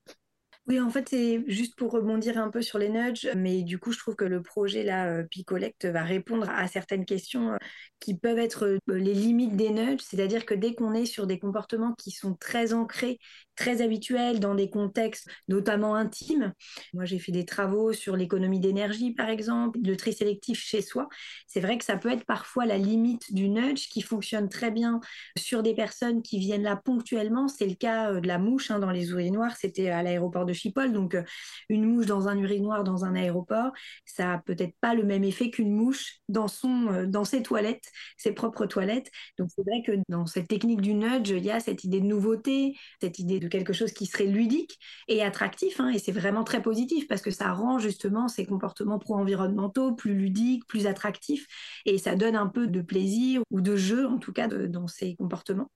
Oui, 0.69 0.79
en 0.79 0.89
fait, 0.89 1.09
c'est 1.09 1.43
juste 1.47 1.75
pour 1.75 1.91
rebondir 1.91 2.37
un 2.37 2.49
peu 2.49 2.61
sur 2.61 2.77
les 2.77 2.87
nudges, 2.87 3.27
mais 3.35 3.63
du 3.63 3.79
coup, 3.79 3.91
je 3.91 3.97
trouve 3.97 4.15
que 4.15 4.23
le 4.23 4.41
projet 4.41 4.83
là, 4.83 5.07
euh, 5.07 5.23
Picolect, 5.23 5.85
va 5.85 6.03
répondre 6.03 6.47
à 6.49 6.67
certaines 6.67 7.05
questions 7.05 7.53
euh, 7.53 7.57
qui 7.99 8.15
peuvent 8.15 8.39
être 8.39 8.77
les 8.87 9.13
limites 9.13 9.57
des 9.57 9.71
nudges, 9.71 10.01
c'est-à-dire 10.01 10.45
que 10.45 10.53
dès 10.53 10.73
qu'on 10.73 10.93
est 10.93 11.07
sur 11.07 11.27
des 11.27 11.39
comportements 11.39 11.95
qui 11.95 12.11
sont 12.11 12.35
très 12.35 12.71
ancrés 12.71 13.19
très 13.59 13.81
habituel 13.81 14.39
dans 14.39 14.55
des 14.55 14.69
contextes 14.69 15.27
notamment 15.49 15.93
intimes. 15.93 16.53
Moi, 16.93 17.03
j'ai 17.03 17.19
fait 17.19 17.33
des 17.33 17.43
travaux 17.43 17.91
sur 17.91 18.15
l'économie 18.15 18.61
d'énergie, 18.61 19.11
par 19.11 19.27
exemple, 19.27 19.77
le 19.83 19.97
tri 19.97 20.13
sélectif 20.13 20.61
chez 20.61 20.81
soi. 20.81 21.09
C'est 21.45 21.59
vrai 21.59 21.77
que 21.77 21.83
ça 21.83 21.97
peut 21.97 22.09
être 22.09 22.23
parfois 22.23 22.65
la 22.65 22.77
limite 22.77 23.33
du 23.33 23.49
nudge 23.49 23.89
qui 23.89 24.01
fonctionne 24.01 24.47
très 24.47 24.71
bien 24.71 25.01
sur 25.37 25.61
des 25.61 25.75
personnes 25.75 26.21
qui 26.21 26.39
viennent 26.39 26.63
là 26.63 26.77
ponctuellement. 26.77 27.49
C'est 27.49 27.67
le 27.67 27.75
cas 27.75 28.13
euh, 28.13 28.21
de 28.21 28.29
la 28.29 28.37
mouche 28.37 28.71
hein, 28.71 28.79
dans 28.79 28.91
les 28.91 29.09
urinoirs. 29.09 29.57
C'était 29.57 29.89
à 29.89 30.03
l'aéroport 30.03 30.45
de 30.45 30.53
Schiphol. 30.53 30.93
Donc, 30.93 31.13
euh, 31.15 31.23
une 31.67 31.83
mouche 31.83 32.05
dans 32.05 32.29
un 32.29 32.37
urinoir 32.37 32.85
dans 32.85 33.03
un 33.03 33.13
aéroport, 33.13 33.73
ça 34.05 34.35
a 34.35 34.37
peut-être 34.37 34.75
pas 34.79 34.93
le 34.93 35.03
même 35.03 35.25
effet 35.25 35.49
qu'une 35.49 35.75
mouche 35.75 36.19
dans, 36.29 36.47
son, 36.47 36.87
euh, 36.93 37.05
dans 37.05 37.25
ses 37.25 37.43
toilettes, 37.43 37.91
ses 38.15 38.31
propres 38.31 38.67
toilettes. 38.67 39.11
Donc, 39.37 39.49
c'est 39.53 39.63
vrai 39.63 39.83
que 39.85 40.01
dans 40.07 40.25
cette 40.27 40.47
technique 40.47 40.79
du 40.79 40.93
nudge, 40.93 41.31
il 41.31 41.43
y 41.43 41.51
a 41.51 41.59
cette 41.59 41.83
idée 41.83 41.99
de 41.99 42.05
nouveauté, 42.05 42.77
cette 43.01 43.19
idée 43.19 43.39
de 43.39 43.48
quelque 43.49 43.73
chose 43.73 43.91
qui 43.91 44.05
serait 44.05 44.25
ludique 44.25 44.79
et 45.07 45.23
attractif. 45.23 45.79
Hein, 45.79 45.89
et 45.89 45.99
c'est 45.99 46.11
vraiment 46.11 46.43
très 46.43 46.61
positif 46.61 47.07
parce 47.07 47.21
que 47.21 47.31
ça 47.31 47.51
rend 47.53 47.79
justement 47.79 48.27
ces 48.27 48.45
comportements 48.45 48.99
pro-environnementaux 48.99 49.93
plus 49.93 50.13
ludiques, 50.13 50.65
plus 50.67 50.87
attractifs. 50.87 51.47
Et 51.85 51.97
ça 51.97 52.15
donne 52.15 52.35
un 52.35 52.47
peu 52.47 52.67
de 52.67 52.81
plaisir 52.81 53.41
ou 53.51 53.61
de 53.61 53.75
jeu, 53.75 54.07
en 54.07 54.17
tout 54.17 54.33
cas, 54.33 54.47
dans 54.47 54.87
ces 54.87 55.15
comportements 55.15 55.71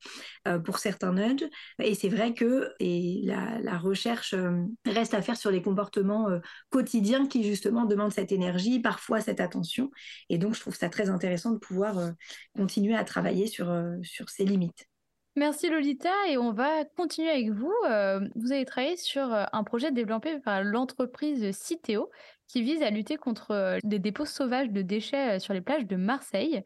euh, 0.47 0.59
pour 0.59 0.79
certains 0.79 1.13
nudges. 1.13 1.47
Et 1.79 1.95
c'est 1.95 2.09
vrai 2.09 2.33
que 2.33 2.71
la, 2.79 3.77
recherche 3.77 4.33
euh, 4.33 4.63
reste 4.85 5.13
à 5.13 5.21
faire 5.21 5.35
sur 5.35 5.51
les 5.51 5.61
comportements 5.61 6.29
euh, 6.29 6.39
quotidiens 6.69 7.27
qui 7.27 7.43
justement 7.43 7.85
demandent 7.85 8.13
cette 8.13 8.31
énergie, 8.31 8.79
parfois 8.79 9.19
cette 9.19 9.39
attention. 9.39 9.91
Et 10.29 10.37
donc, 10.37 10.55
je 10.55 10.61
trouve 10.61 10.75
ça 10.75 10.89
très 10.89 11.09
intéressant 11.09 11.51
de 11.51 11.57
pouvoir 11.57 12.13
continuer 12.55 12.95
à 12.95 13.03
travailler 13.03 13.47
sur 13.47 14.29
ces 14.29 14.45
limites. 14.45 14.87
Merci 15.35 15.67
Lolita 15.67 16.11
et 16.29 16.37
on 16.37 16.51
va 16.51 16.85
continuer 16.85 17.31
avec 17.31 17.49
vous. 17.49 17.73
Euh, 17.89 18.19
vous 18.35 18.51
avez 18.51 18.65
travaillé 18.65 18.97
sur 18.97 19.33
euh, 19.33 19.45
un 19.51 19.63
projet 19.63 19.91
développé 19.91 20.39
par 20.39 20.63
l'entreprise 20.63 21.51
Citeo 21.57 22.11
qui 22.47 22.61
vise 22.61 22.83
à 22.83 22.91
lutter 22.91 23.17
contre 23.17 23.79
les 23.83 23.97
euh, 23.97 23.99
dépôts 23.99 24.25
sauvages 24.25 24.69
de 24.69 24.83
déchets 24.83 25.39
sur 25.39 25.55
les 25.55 25.61
plages 25.61 25.87
de 25.87 25.95
Marseille. 25.95 26.61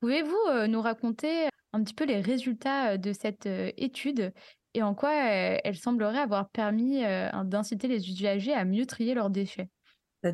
Pouvez-vous 0.00 0.66
nous 0.68 0.80
raconter 0.80 1.48
un 1.72 1.82
petit 1.82 1.94
peu 1.94 2.04
les 2.04 2.20
résultats 2.20 2.98
de 2.98 3.12
cette 3.12 3.46
étude 3.46 4.32
et 4.74 4.82
en 4.84 4.94
quoi 4.94 5.12
elle 5.12 5.76
semblerait 5.76 6.20
avoir 6.20 6.50
permis 6.50 7.02
d'inciter 7.44 7.88
les 7.88 8.08
usagers 8.08 8.54
à 8.54 8.64
mieux 8.64 8.86
trier 8.86 9.14
leurs 9.14 9.28
déchets? 9.28 9.68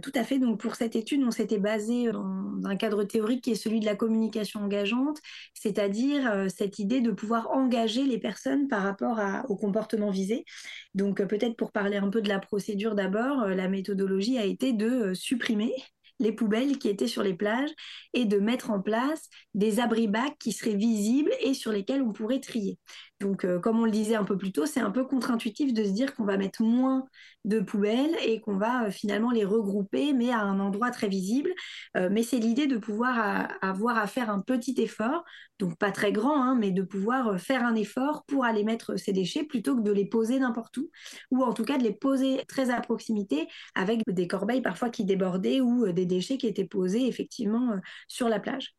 Tout 0.00 0.12
à 0.14 0.24
fait. 0.24 0.38
Donc, 0.38 0.60
pour 0.60 0.76
cette 0.76 0.96
étude, 0.96 1.22
on 1.24 1.30
s'était 1.30 1.58
basé 1.58 2.10
dans 2.10 2.58
un 2.64 2.76
cadre 2.76 3.04
théorique 3.04 3.44
qui 3.44 3.50
est 3.50 3.54
celui 3.54 3.80
de 3.80 3.84
la 3.84 3.94
communication 3.94 4.60
engageante, 4.60 5.18
c'est-à-dire 5.52 6.30
euh, 6.30 6.48
cette 6.48 6.78
idée 6.78 7.00
de 7.00 7.10
pouvoir 7.10 7.50
engager 7.50 8.04
les 8.04 8.18
personnes 8.18 8.66
par 8.68 8.82
rapport 8.82 9.20
au 9.48 9.56
comportement 9.56 10.10
visé. 10.10 10.44
Donc, 10.94 11.20
euh, 11.20 11.26
peut-être 11.26 11.56
pour 11.56 11.70
parler 11.70 11.98
un 11.98 12.08
peu 12.08 12.22
de 12.22 12.28
la 12.28 12.38
procédure 12.38 12.94
d'abord, 12.94 13.46
la 13.46 13.68
méthodologie 13.68 14.38
a 14.38 14.44
été 14.44 14.72
de 14.72 15.12
supprimer 15.12 15.74
les 16.20 16.32
poubelles 16.32 16.78
qui 16.78 16.88
étaient 16.88 17.08
sur 17.08 17.22
les 17.22 17.34
plages 17.34 17.70
et 18.12 18.24
de 18.24 18.38
mettre 18.38 18.70
en 18.70 18.80
place 18.80 19.28
des 19.54 19.80
abris-bacs 19.80 20.38
qui 20.38 20.52
seraient 20.52 20.76
visibles 20.76 21.32
et 21.40 21.54
sur 21.54 21.72
lesquels 21.72 22.02
on 22.02 22.12
pourrait 22.12 22.40
trier. 22.40 22.78
Donc, 23.21 23.44
euh, 23.44 23.61
comme 23.61 23.78
on 23.78 23.85
le 23.85 23.92
disait 23.92 24.16
un 24.16 24.25
peu 24.25 24.37
plus 24.37 24.52
tôt, 24.52 24.66
c'est 24.66 24.80
un 24.80 24.90
peu 24.90 25.04
contre-intuitif 25.04 25.73
de 25.73 25.85
se 25.85 25.90
dire 25.90 26.14
qu'on 26.14 26.25
va 26.25 26.37
mettre 26.37 26.62
moins 26.62 27.06
de 27.44 27.61
poubelles 27.61 28.16
et 28.25 28.40
qu'on 28.40 28.56
va 28.56 28.87
euh, 28.87 28.90
finalement 28.90 29.30
les 29.30 29.44
regrouper, 29.44 30.12
mais 30.12 30.30
à 30.30 30.40
un 30.40 30.59
endroit 30.59 30.90
très 30.90 31.09
visible. 31.09 31.52
Euh, 31.97 32.09
mais 32.11 32.25
c'est 32.25 32.38
l'idée 32.38 32.66
de 32.66 32.76
pouvoir 32.76 33.49
avoir 33.62 33.99
à 33.99 34.06
faire 34.09 34.30
un 34.30 34.40
petit 34.40 34.75
effort, 34.78 35.25
donc 35.61 35.78
pas 35.78 35.92
très 35.92 36.11
grand, 36.11 36.42
hein, 36.42 36.56
mais 36.59 36.73
de 36.73 36.83
pouvoir 36.83 37.40
faire 37.40 37.64
un 37.64 37.76
effort 37.76 38.25
pour 38.26 38.44
aller 38.44 38.64
mettre 38.64 38.97
ces 38.97 39.12
déchets 39.12 39.44
plutôt 39.44 39.76
que 39.76 39.83
de 39.83 39.92
les 39.92 40.06
poser 40.06 40.40
n'importe 40.40 40.76
où, 40.78 40.90
ou 41.30 41.44
en 41.44 41.52
tout 41.54 41.64
cas 41.64 41.78
de 41.78 41.85
les 41.85 41.92
poser 41.94 42.44
très 42.49 42.71
à 42.71 42.80
proximité 42.80 43.47
avec 43.76 44.02
des 44.09 44.26
corbeilles 44.26 44.62
parfois 44.62 44.90
qui 44.90 45.04
débordaient 45.04 45.61
ou 45.61 45.92
des 45.92 46.06
déchets 46.06 46.37
qui 46.37 46.49
étaient 46.49 46.64
posés 46.66 47.06
effectivement 47.06 47.76
sur 48.09 48.28
la 48.28 48.40
plage 48.40 48.75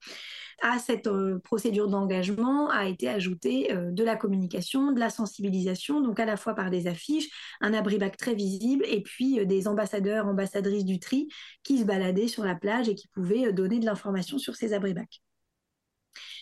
à 0.61 0.79
cette 0.79 1.07
euh, 1.07 1.39
procédure 1.39 1.87
d'engagement 1.87 2.69
a 2.69 2.87
été 2.87 3.09
ajoutée 3.09 3.73
euh, 3.73 3.91
de 3.91 4.03
la 4.03 4.15
communication, 4.15 4.91
de 4.91 4.99
la 4.99 5.09
sensibilisation, 5.09 6.01
donc 6.01 6.19
à 6.19 6.25
la 6.25 6.37
fois 6.37 6.55
par 6.55 6.69
des 6.69 6.87
affiches, 6.87 7.29
un 7.61 7.73
abri-bac 7.73 8.17
très 8.17 8.35
visible 8.35 8.85
et 8.87 9.01
puis 9.01 9.39
euh, 9.39 9.45
des 9.45 9.67
ambassadeurs, 9.67 10.27
ambassadrices 10.27 10.85
du 10.85 10.99
tri 10.99 11.27
qui 11.63 11.79
se 11.79 11.83
baladaient 11.83 12.27
sur 12.27 12.43
la 12.43 12.55
plage 12.55 12.89
et 12.89 12.95
qui 12.95 13.07
pouvaient 13.09 13.51
donner 13.53 13.79
de 13.79 13.85
l'information 13.85 14.37
sur 14.37 14.55
ces 14.55 14.73
abri-bacs. 14.73 15.21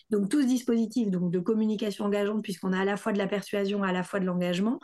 Donc 0.09 0.29
tout 0.29 0.41
ce 0.41 0.47
dispositif 0.47 1.09
de 1.09 1.39
communication 1.39 2.05
engageante, 2.05 2.43
puisqu'on 2.43 2.73
a 2.73 2.81
à 2.81 2.85
la 2.85 2.97
fois 2.97 3.13
de 3.13 3.17
la 3.17 3.25
persuasion, 3.25 3.81
à 3.81 3.91
la 3.91 4.03
fois 4.03 4.19
de 4.19 4.25
l'engagement, 4.25 4.79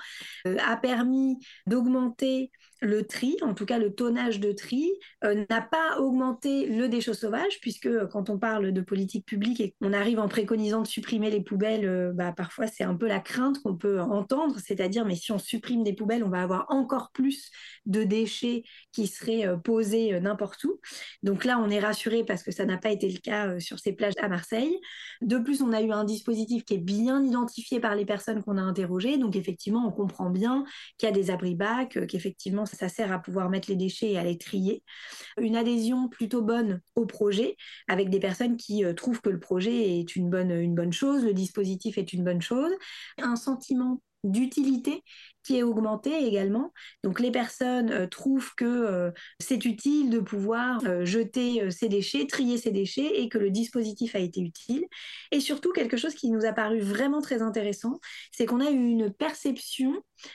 a 0.45 0.77
permis 0.77 1.37
d'augmenter 1.67 2.51
le 2.81 3.05
tri, 3.05 3.37
en 3.41 3.53
tout 3.53 3.65
cas 3.65 3.77
le 3.77 3.93
tonnage 3.93 4.39
de 4.39 4.51
tri, 4.51 4.91
euh, 5.23 5.45
n'a 5.49 5.61
pas 5.61 5.99
augmenté 5.99 6.65
le 6.65 6.87
déchet 6.87 7.13
sauvage, 7.13 7.59
puisque 7.61 7.87
euh, 7.87 8.07
quand 8.07 8.29
on 8.29 8.37
parle 8.37 8.71
de 8.71 8.81
politique 8.81 9.25
publique 9.25 9.59
et 9.59 9.75
qu'on 9.81 9.93
arrive 9.93 10.19
en 10.19 10.27
préconisant 10.27 10.81
de 10.81 10.87
supprimer 10.87 11.29
les 11.29 11.41
poubelles, 11.41 11.85
euh, 11.85 12.11
bah, 12.13 12.31
parfois 12.31 12.67
c'est 12.67 12.83
un 12.83 12.95
peu 12.95 13.07
la 13.07 13.19
crainte 13.19 13.61
qu'on 13.61 13.75
peut 13.75 13.99
entendre, 13.99 14.57
c'est-à-dire 14.63 15.05
mais 15.05 15.15
si 15.15 15.31
on 15.31 15.39
supprime 15.39 15.83
des 15.83 15.93
poubelles, 15.93 16.23
on 16.23 16.29
va 16.29 16.41
avoir 16.41 16.65
encore 16.69 17.11
plus 17.11 17.51
de 17.85 18.03
déchets 18.03 18.63
qui 18.91 19.07
seraient 19.07 19.45
posés 19.63 20.19
n'importe 20.19 20.63
où. 20.63 20.79
Donc 21.23 21.45
là, 21.45 21.59
on 21.59 21.69
est 21.69 21.79
rassuré 21.79 22.23
parce 22.23 22.43
que 22.43 22.51
ça 22.51 22.65
n'a 22.65 22.77
pas 22.77 22.91
été 22.91 23.09
le 23.09 23.17
cas 23.19 23.59
sur 23.59 23.79
ces 23.79 23.93
plages 23.93 24.13
à 24.21 24.29
Marseille. 24.29 24.77
De 25.21 25.37
plus, 25.37 25.61
on 25.61 25.73
a 25.73 25.81
eu 25.81 25.91
un 25.91 26.03
dispositif 26.03 26.63
qui 26.65 26.75
est 26.75 26.79
bien 26.79 27.23
identifié 27.23 27.79
par 27.79 27.95
les 27.95 28.05
personnes 28.05 28.43
qu'on 28.43 28.57
a 28.57 28.61
interrogées, 28.61 29.17
donc 29.17 29.35
effectivement, 29.35 29.85
on 29.87 29.91
comprend 29.91 30.29
bien 30.29 30.63
qu'il 30.97 31.07
y 31.07 31.11
a 31.11 31.15
des 31.15 31.31
abris-bacs, 31.31 32.07
qu'effectivement, 32.07 32.65
ça 32.75 32.89
sert 32.89 33.11
à 33.11 33.19
pouvoir 33.19 33.49
mettre 33.49 33.69
les 33.69 33.75
déchets 33.75 34.11
et 34.11 34.17
à 34.17 34.23
les 34.23 34.37
trier. 34.37 34.83
Une 35.39 35.55
adhésion 35.55 36.07
plutôt 36.09 36.41
bonne 36.41 36.81
au 36.95 37.05
projet, 37.05 37.55
avec 37.87 38.09
des 38.09 38.19
personnes 38.19 38.57
qui 38.57 38.83
euh, 38.83 38.93
trouvent 38.93 39.21
que 39.21 39.29
le 39.29 39.39
projet 39.39 39.99
est 39.99 40.15
une 40.15 40.29
bonne, 40.29 40.51
une 40.51 40.75
bonne 40.75 40.93
chose, 40.93 41.23
le 41.23 41.33
dispositif 41.33 41.97
est 41.97 42.13
une 42.13 42.23
bonne 42.23 42.41
chose. 42.41 42.71
Un 43.17 43.35
sentiment 43.35 44.01
d'utilité 44.23 45.03
est 45.57 45.63
augmenté 45.63 46.25
également. 46.25 46.73
Donc 47.03 47.19
les 47.19 47.31
personnes 47.31 47.91
euh, 47.91 48.07
trouvent 48.07 48.53
que 48.55 48.65
euh, 48.65 49.11
c'est 49.39 49.65
utile 49.65 50.09
de 50.09 50.19
pouvoir 50.19 50.81
euh, 50.85 51.05
jeter 51.05 51.69
ces 51.71 51.89
déchets, 51.89 52.27
trier 52.27 52.57
ces 52.57 52.71
déchets 52.71 53.21
et 53.21 53.29
que 53.29 53.37
le 53.37 53.49
dispositif 53.49 54.15
a 54.15 54.19
été 54.19 54.41
utile. 54.41 54.85
Et 55.31 55.39
surtout, 55.39 55.71
quelque 55.71 55.97
chose 55.97 56.15
qui 56.15 56.29
nous 56.29 56.45
a 56.45 56.53
paru 56.53 56.79
vraiment 56.79 57.21
très 57.21 57.41
intéressant, 57.41 57.99
c'est 58.31 58.45
qu'on 58.45 58.59
a 58.59 58.69
eu 58.69 58.87
une 58.87 59.11
perception 59.11 59.93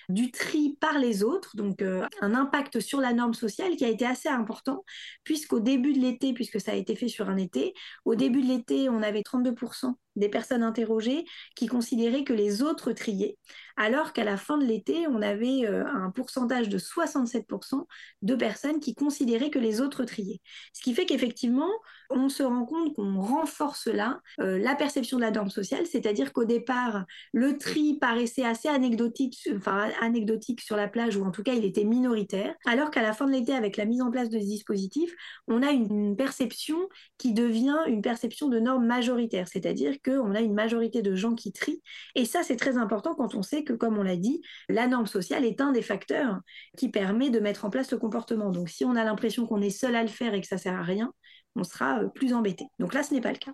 du 0.08 0.30
tri 0.30 0.76
par 0.80 0.98
les 0.98 1.22
autres, 1.22 1.56
donc 1.56 1.82
un 1.82 2.34
impact 2.34 2.80
sur 2.80 3.00
la 3.00 3.12
norme 3.12 3.34
sociale 3.34 3.76
qui 3.76 3.84
a 3.84 3.88
été 3.88 4.06
assez 4.06 4.30
important, 4.30 4.82
puisqu'au 5.24 5.60
début 5.60 5.92
de 5.92 6.00
l'été, 6.00 6.32
puisque 6.32 6.60
ça 6.60 6.72
a 6.72 6.74
été 6.74 6.96
fait 6.96 7.08
sur 7.08 7.28
un 7.28 7.36
été, 7.36 7.74
au 8.06 8.14
début 8.14 8.40
de 8.40 8.48
l'été, 8.48 8.88
on 8.88 9.02
avait 9.02 9.20
32% 9.20 9.94
des 10.16 10.28
personnes 10.28 10.62
interrogées 10.62 11.24
qui 11.56 11.66
considéraient 11.66 12.24
que 12.24 12.32
les 12.32 12.62
autres 12.62 12.92
triaient, 12.92 13.36
alors 13.76 14.12
qu'à 14.12 14.24
la 14.24 14.36
fin 14.36 14.58
de 14.58 14.64
l'été, 14.64 15.06
on 15.08 15.22
avait 15.22 15.66
euh, 15.66 15.84
un 15.86 16.10
pourcentage 16.10 16.68
de 16.68 16.78
67% 16.78 17.86
de 18.22 18.34
personnes 18.34 18.80
qui 18.80 18.94
considéraient 18.94 19.50
que 19.50 19.58
les 19.58 19.80
autres 19.80 20.04
triaient. 20.04 20.40
Ce 20.72 20.82
qui 20.82 20.94
fait 20.94 21.06
qu'effectivement, 21.06 21.70
on 22.14 22.28
se 22.28 22.42
rend 22.42 22.64
compte 22.64 22.94
qu'on 22.94 23.20
renforce 23.20 23.86
là 23.86 24.20
euh, 24.40 24.58
la 24.58 24.74
perception 24.74 25.18
de 25.18 25.22
la 25.22 25.30
norme 25.30 25.50
sociale, 25.50 25.86
c'est-à-dire 25.86 26.32
qu'au 26.32 26.44
départ, 26.44 27.04
le 27.32 27.58
tri 27.58 27.98
paraissait 28.00 28.44
assez 28.44 28.68
anecdotique, 28.68 29.48
enfin, 29.54 29.90
anecdotique 30.00 30.60
sur 30.60 30.76
la 30.76 30.88
plage, 30.88 31.16
ou 31.16 31.24
en 31.24 31.30
tout 31.30 31.42
cas 31.42 31.54
il 31.54 31.64
était 31.64 31.84
minoritaire, 31.84 32.54
alors 32.66 32.90
qu'à 32.90 33.02
la 33.02 33.12
fin 33.12 33.26
de 33.26 33.32
l'été, 33.32 33.52
avec 33.52 33.76
la 33.76 33.84
mise 33.84 34.00
en 34.00 34.10
place 34.10 34.30
de 34.30 34.38
ce 34.38 34.44
dispositif, 34.44 35.12
on 35.48 35.62
a 35.62 35.72
une 35.72 36.16
perception 36.16 36.88
qui 37.18 37.32
devient 37.32 37.78
une 37.88 38.02
perception 38.02 38.48
de 38.48 38.58
norme 38.58 38.86
majoritaire, 38.86 39.48
c'est-à-dire 39.48 39.96
qu'on 40.04 40.34
a 40.34 40.40
une 40.40 40.54
majorité 40.54 41.02
de 41.02 41.14
gens 41.14 41.34
qui 41.34 41.52
trient, 41.52 41.82
et 42.14 42.24
ça 42.24 42.42
c'est 42.42 42.56
très 42.56 42.76
important 42.76 43.14
quand 43.14 43.34
on 43.34 43.42
sait 43.42 43.64
que, 43.64 43.72
comme 43.72 43.98
on 43.98 44.02
l'a 44.02 44.16
dit, 44.16 44.40
la 44.68 44.86
norme 44.86 45.06
sociale 45.06 45.44
est 45.44 45.60
un 45.60 45.72
des 45.72 45.82
facteurs 45.82 46.40
qui 46.76 46.88
permet 46.88 47.30
de 47.30 47.40
mettre 47.40 47.64
en 47.64 47.70
place 47.70 47.88
ce 47.88 47.96
comportement. 47.96 48.50
Donc 48.50 48.68
si 48.68 48.84
on 48.84 48.96
a 48.96 49.04
l'impression 49.04 49.46
qu'on 49.46 49.60
est 49.60 49.70
seul 49.70 49.96
à 49.96 50.02
le 50.02 50.08
faire 50.08 50.34
et 50.34 50.40
que 50.40 50.46
ça 50.46 50.58
sert 50.58 50.74
à 50.74 50.82
rien, 50.82 51.12
on 51.56 51.64
sera 51.64 52.00
euh, 52.00 52.08
plus 52.08 52.32
embêté. 52.32 52.66
Donc 52.78 52.94
là, 52.94 53.02
ce 53.02 53.14
n'est 53.14 53.20
pas 53.20 53.32
le 53.32 53.38
cas. 53.38 53.52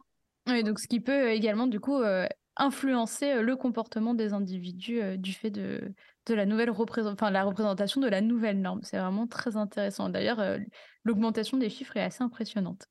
Oui, 0.48 0.64
donc 0.64 0.78
ce 0.78 0.88
qui 0.88 1.00
peut 1.00 1.28
euh, 1.28 1.32
également 1.32 1.66
du 1.66 1.80
coup 1.80 2.00
euh, 2.00 2.26
influencer 2.56 3.42
le 3.42 3.56
comportement 3.56 4.14
des 4.14 4.32
individus 4.32 5.18
du 5.18 5.32
fait 5.32 5.50
de, 5.50 5.94
de 6.26 6.34
la 6.34 6.46
nouvelle 6.46 6.70
représentation, 6.70 7.14
enfin 7.14 7.30
la 7.30 7.44
représentation 7.44 8.00
de 8.00 8.08
la 8.08 8.20
nouvelle 8.20 8.60
norme. 8.60 8.80
C'est 8.82 8.98
vraiment 8.98 9.26
très 9.26 9.56
intéressant. 9.56 10.08
D'ailleurs, 10.08 10.58
l'augmentation 11.04 11.56
des 11.56 11.70
chiffres 11.70 11.96
est 11.96 12.02
assez 12.02 12.22
impressionnante. 12.22 12.86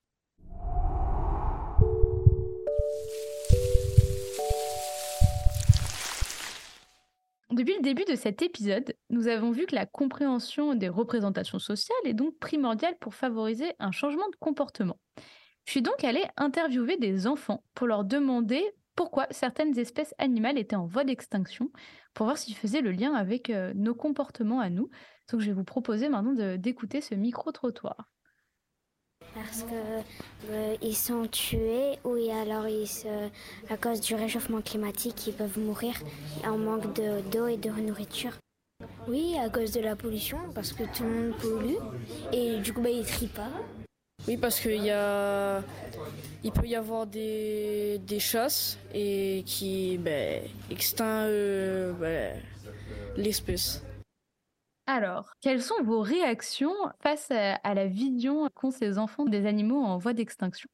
Depuis 7.59 7.75
le 7.75 7.81
début 7.81 8.05
de 8.05 8.15
cet 8.15 8.41
épisode, 8.41 8.93
nous 9.09 9.27
avons 9.27 9.51
vu 9.51 9.65
que 9.65 9.75
la 9.75 9.85
compréhension 9.85 10.75
des 10.75 10.87
représentations 10.87 11.59
sociales 11.59 11.97
est 12.05 12.13
donc 12.13 12.39
primordiale 12.39 12.95
pour 13.01 13.13
favoriser 13.13 13.73
un 13.79 13.91
changement 13.91 14.29
de 14.29 14.37
comportement. 14.37 14.97
Je 15.65 15.71
suis 15.71 15.81
donc 15.81 16.05
allée 16.05 16.23
interviewer 16.37 16.95
des 16.95 17.27
enfants 17.27 17.61
pour 17.75 17.85
leur 17.85 18.05
demander 18.05 18.63
pourquoi 18.95 19.27
certaines 19.31 19.77
espèces 19.77 20.15
animales 20.19 20.57
étaient 20.57 20.77
en 20.77 20.85
voie 20.85 21.03
d'extinction, 21.03 21.69
pour 22.13 22.27
voir 22.27 22.37
s'ils 22.37 22.55
faisaient 22.55 22.79
le 22.79 22.93
lien 22.93 23.13
avec 23.13 23.49
euh, 23.49 23.73
nos 23.75 23.93
comportements 23.93 24.61
à 24.61 24.69
nous. 24.69 24.89
Donc 25.29 25.41
je 25.41 25.47
vais 25.47 25.51
vous 25.51 25.65
proposer 25.65 26.07
maintenant 26.07 26.55
d'écouter 26.55 27.01
ce 27.01 27.13
micro-trottoir. 27.13 28.09
Parce 29.35 29.63
que 29.63 30.51
euh, 30.51 30.75
ils 30.81 30.95
sont 30.95 31.27
tués 31.27 31.97
ou 32.03 32.15
alors 32.31 32.67
ils 32.67 32.87
à 33.69 33.77
cause 33.77 34.01
du 34.01 34.15
réchauffement 34.15 34.61
climatique, 34.61 35.27
ils 35.27 35.33
peuvent 35.33 35.59
mourir 35.59 35.93
en 36.45 36.57
manque 36.57 36.93
d'eau 37.31 37.47
et 37.47 37.57
de 37.57 37.69
nourriture. 37.69 38.33
Oui, 39.07 39.35
à 39.37 39.49
cause 39.49 39.71
de 39.71 39.81
la 39.81 39.95
pollution, 39.95 40.37
parce 40.55 40.71
que 40.71 40.83
tout 40.83 41.03
le 41.03 41.09
monde 41.09 41.37
pollue 41.37 41.77
et 42.31 42.57
du 42.59 42.73
coup 42.73 42.81
bah, 42.81 42.89
ils 42.89 43.05
trient 43.05 43.27
pas. 43.27 43.49
Oui, 44.27 44.37
parce 44.37 44.59
qu'il 44.59 44.89
a, 44.89 45.61
il 46.43 46.51
peut 46.51 46.67
y 46.67 46.75
avoir 46.75 47.07
des, 47.07 47.99
des 47.99 48.19
chasses 48.19 48.77
et 48.93 49.43
qui 49.45 49.97
ben, 49.97 50.43
extinct 50.69 51.25
euh, 51.25 51.93
ben, 51.93 52.37
l'espèce. 53.15 53.81
Alors, 54.91 55.33
quelles 55.39 55.61
sont 55.61 55.83
vos 55.83 56.01
réactions 56.01 56.73
face 57.03 57.29
à, 57.29 57.73
la 57.75 57.85
vision 57.85 58.49
qu'ont 58.55 58.71
ces 58.71 58.97
enfants 58.97 59.25
des 59.25 59.45
animaux 59.45 59.83
en 59.83 59.99
voie 59.99 60.13
d'extinction? 60.13 60.67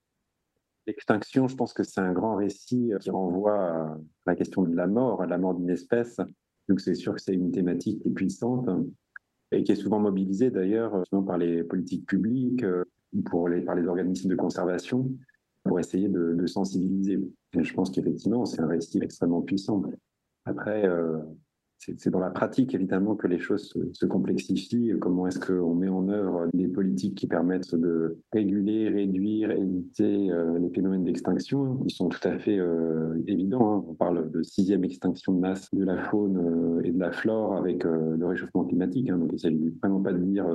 L'extinction, 0.88 1.50
je 1.50 1.56
pense 1.58 1.74
que 1.74 1.84
c'est 1.84 2.00
un 2.00 2.14
grand 2.14 2.38
récit 2.38 2.94
qui 3.02 3.10
renvoie 3.10 3.60
à 3.60 3.98
la 4.26 4.36
question 4.38 4.64
de 4.64 4.74
la 4.74 4.88
mort, 4.88 5.22
à 5.22 5.26
la 5.26 5.38
mort 5.38 5.54
d'une 5.54 5.70
espèce. 5.70 6.22
Donc 6.70 6.80
c'est 6.80 6.96
sûr 6.96 7.14
que 7.14 7.22
c'est 7.22 7.34
une 7.34 7.52
thématique 7.52 8.04
qui 8.04 8.08
est 8.08 8.12
puissante 8.12 8.70
et 9.52 9.64
qui 9.64 9.74
est 9.74 9.76
souvent 9.76 10.00
mobilisée 10.00 10.50
d'ailleurs 10.50 11.04
par 11.28 11.38
les 11.38 11.66
politiques 11.66 12.06
publiques, 12.06 12.64
pour 13.26 13.50
les, 13.50 13.60
par 13.64 13.76
les 13.76 13.86
organismes 13.86 14.30
de 14.30 14.36
conservation, 14.36 15.12
pour 15.66 15.78
essayer 15.78 16.08
de, 16.08 16.46
sensibiliser. 16.46 17.20
Et 17.52 17.64
je 17.66 17.74
pense 17.74 17.92
qu'effectivement, 17.92 18.46
c'est 18.46 18.62
un 18.62 18.68
récit 18.68 19.00
extrêmement 19.02 19.42
puissant. 19.42 19.84
Après, 20.46 20.88
euh, 20.88 21.18
c'est 21.80 22.10
dans 22.10 22.20
la 22.20 22.30
pratique, 22.30 22.74
évidemment, 22.74 23.16
que 23.16 23.28
les 23.28 23.40
choses 23.40 23.74
se, 23.94 24.06
complexifient. 24.06 24.94
Comment 25.00 25.28
est-ce 25.28 25.40
qu'on 25.40 25.76
met 25.76 25.90
en 25.90 26.08
œuvre 26.10 26.48
des 26.54 26.68
politiques 26.68 27.16
qui 27.16 27.28
permettent 27.28 27.76
de 27.76 28.18
réguler, 28.34 28.90
réduire, 28.90 29.52
éviter 29.52 30.32
euh, 30.32 30.58
les 30.58 30.70
phénomènes 30.70 31.04
d'extinction? 31.04 31.80
Ils 31.86 31.94
sont 31.94 32.10
tout 32.10 32.28
à 32.28 32.40
fait 32.40 32.58
euh, 32.58 33.22
évidents. 33.28 33.76
Hein. 33.76 33.86
On 33.88 33.94
parle 33.94 34.32
de 34.32 34.42
sixième 34.42 34.84
extinction 34.84 35.34
de 35.34 35.40
masse 35.40 35.74
de 35.74 35.84
la 35.84 35.98
faune 36.10 36.38
euh, 36.38 36.82
et 36.84 36.92
de 36.92 37.00
la 37.00 37.12
flore 37.12 37.56
avec 37.56 37.84
le 37.84 38.26
réchauffement 38.26 38.66
climatique. 38.66 39.10
Hein. 39.10 39.18
Donc, 39.18 39.30
il 39.32 39.36
ne 39.36 39.40
s'agit 39.40 39.74
vraiment 39.82 40.02
pas 40.02 40.14
de 40.14 40.24
dire 40.24 40.46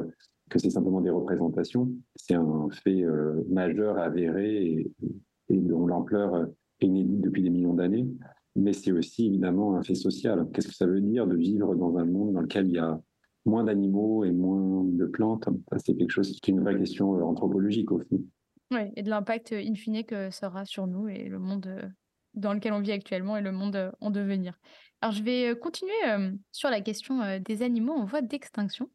que 0.48 0.58
c'est 0.58 0.70
simplement 0.70 1.00
des 1.00 1.10
représentations. 1.10 1.90
C'est 2.16 2.34
un 2.34 2.68
fait 2.70 3.04
majeur, 3.48 3.98
avéré 3.98 4.64
et, 4.64 4.92
et 5.48 5.56
dont 5.58 5.86
l'ampleur 5.86 6.48
est 6.80 6.86
inédite 6.86 7.20
depuis 7.20 7.42
des 7.42 7.50
millions 7.50 7.74
d'années 7.74 8.08
mais 8.56 8.72
c'est 8.72 8.92
aussi 8.92 9.26
évidemment 9.26 9.76
un 9.76 9.82
fait 9.82 9.94
social. 9.94 10.46
Qu'est-ce 10.52 10.68
que 10.68 10.74
ça 10.74 10.86
veut 10.86 11.00
dire 11.00 11.26
de 11.26 11.36
vivre 11.36 11.74
dans 11.74 11.96
un 11.96 12.04
monde 12.04 12.34
dans 12.34 12.40
lequel 12.40 12.66
il 12.66 12.74
y 12.74 12.78
a 12.78 13.00
moins 13.44 13.64
d'animaux 13.64 14.24
et 14.24 14.32
moins 14.32 14.84
de 14.84 15.06
plantes? 15.06 15.48
C'est 15.78 15.96
quelque 15.96 16.10
chose 16.10 16.30
qui 16.40 16.50
est 16.50 16.54
une 16.54 16.60
vraie 16.60 16.76
question 16.76 17.14
euh, 17.16 17.22
anthropologique 17.22 17.92
au 17.92 18.00
fond. 18.00 18.22
Oui, 18.72 18.92
et 18.96 19.02
de 19.02 19.10
l'impact 19.10 19.52
in 19.52 19.74
fine 19.74 20.04
que 20.04 20.30
ça 20.30 20.48
aura 20.48 20.64
sur 20.64 20.86
nous 20.86 21.08
et 21.08 21.28
le 21.28 21.38
monde 21.38 21.66
euh, 21.66 21.88
dans 22.34 22.52
lequel 22.52 22.72
on 22.72 22.80
vit 22.80 22.92
actuellement 22.92 23.36
et 23.36 23.42
le 23.42 23.52
monde 23.52 23.76
euh, 23.76 23.90
en 24.00 24.10
devenir. 24.10 24.58
Alors, 25.00 25.12
je 25.12 25.22
vais 25.22 25.58
continuer 25.58 25.94
sur 26.52 26.68
la 26.68 26.82
question 26.82 27.40
des 27.40 27.62
animaux 27.62 27.94
en 27.94 28.04
voie 28.04 28.20
d'extinction. 28.20 28.90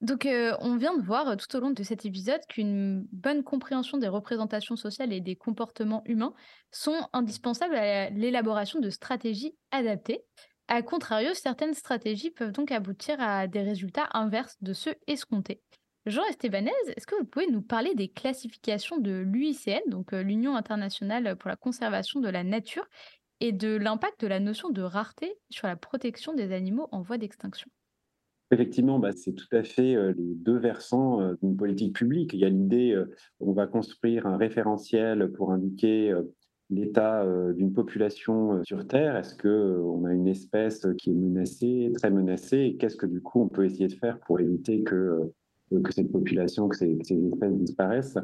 Donc, 0.00 0.26
euh, 0.26 0.56
on 0.60 0.76
vient 0.76 0.96
de 0.96 1.02
voir 1.02 1.28
euh, 1.28 1.36
tout 1.36 1.54
au 1.56 1.60
long 1.60 1.70
de 1.70 1.82
cet 1.82 2.06
épisode 2.06 2.40
qu'une 2.48 3.04
bonne 3.10 3.42
compréhension 3.42 3.98
des 3.98 4.06
représentations 4.06 4.76
sociales 4.76 5.12
et 5.12 5.20
des 5.20 5.34
comportements 5.34 6.02
humains 6.06 6.34
sont 6.70 7.08
indispensables 7.12 7.74
à 7.74 8.08
l'élaboration 8.10 8.78
de 8.78 8.90
stratégies 8.90 9.56
adaptées. 9.72 10.22
A 10.68 10.82
contrario, 10.82 11.30
certaines 11.34 11.74
stratégies 11.74 12.30
peuvent 12.30 12.52
donc 12.52 12.70
aboutir 12.70 13.16
à 13.20 13.48
des 13.48 13.62
résultats 13.62 14.08
inverses 14.12 14.56
de 14.60 14.72
ceux 14.72 14.94
escomptés. 15.08 15.62
Jean 16.06 16.24
Estebanez, 16.24 16.70
est-ce 16.96 17.06
que 17.06 17.16
vous 17.16 17.24
pouvez 17.24 17.50
nous 17.50 17.62
parler 17.62 17.94
des 17.94 18.08
classifications 18.08 18.98
de 18.98 19.18
l'UICN, 19.18 19.80
donc 19.88 20.12
euh, 20.12 20.22
l'Union 20.22 20.54
internationale 20.54 21.36
pour 21.36 21.48
la 21.48 21.56
conservation 21.56 22.20
de 22.20 22.28
la 22.28 22.44
nature, 22.44 22.86
et 23.40 23.52
de 23.52 23.76
l'impact 23.76 24.20
de 24.20 24.26
la 24.26 24.40
notion 24.40 24.70
de 24.70 24.82
rareté 24.82 25.34
sur 25.50 25.66
la 25.66 25.76
protection 25.76 26.34
des 26.34 26.52
animaux 26.52 26.88
en 26.92 27.02
voie 27.02 27.18
d'extinction? 27.18 27.68
Effectivement, 28.50 28.98
bah, 28.98 29.12
c'est 29.12 29.34
tout 29.34 29.48
à 29.52 29.62
fait 29.62 29.94
les 30.14 30.34
deux 30.34 30.58
versants 30.58 31.34
d'une 31.42 31.56
politique 31.56 31.94
publique. 31.94 32.32
Il 32.32 32.40
y 32.40 32.44
a 32.44 32.48
l'idée, 32.48 33.00
on 33.40 33.52
va 33.52 33.66
construire 33.66 34.26
un 34.26 34.36
référentiel 34.36 35.30
pour 35.32 35.52
indiquer 35.52 36.14
l'état 36.70 37.26
d'une 37.54 37.72
population 37.72 38.62
sur 38.64 38.86
Terre. 38.86 39.16
Est-ce 39.16 39.36
qu'on 39.36 40.04
a 40.04 40.12
une 40.12 40.28
espèce 40.28 40.86
qui 40.98 41.10
est 41.10 41.14
menacée, 41.14 41.92
très 41.94 42.10
menacée? 42.10 42.58
Et 42.58 42.76
qu'est-ce 42.76 42.96
que 42.96 43.06
du 43.06 43.20
coup 43.20 43.40
on 43.40 43.48
peut 43.48 43.64
essayer 43.64 43.88
de 43.88 43.94
faire 43.94 44.18
pour 44.20 44.40
éviter 44.40 44.82
que, 44.82 45.30
que 45.70 45.92
cette 45.92 46.10
population, 46.10 46.68
que 46.68 46.76
ces, 46.76 46.98
espèces 47.00 47.54
disparaissent? 47.54 48.18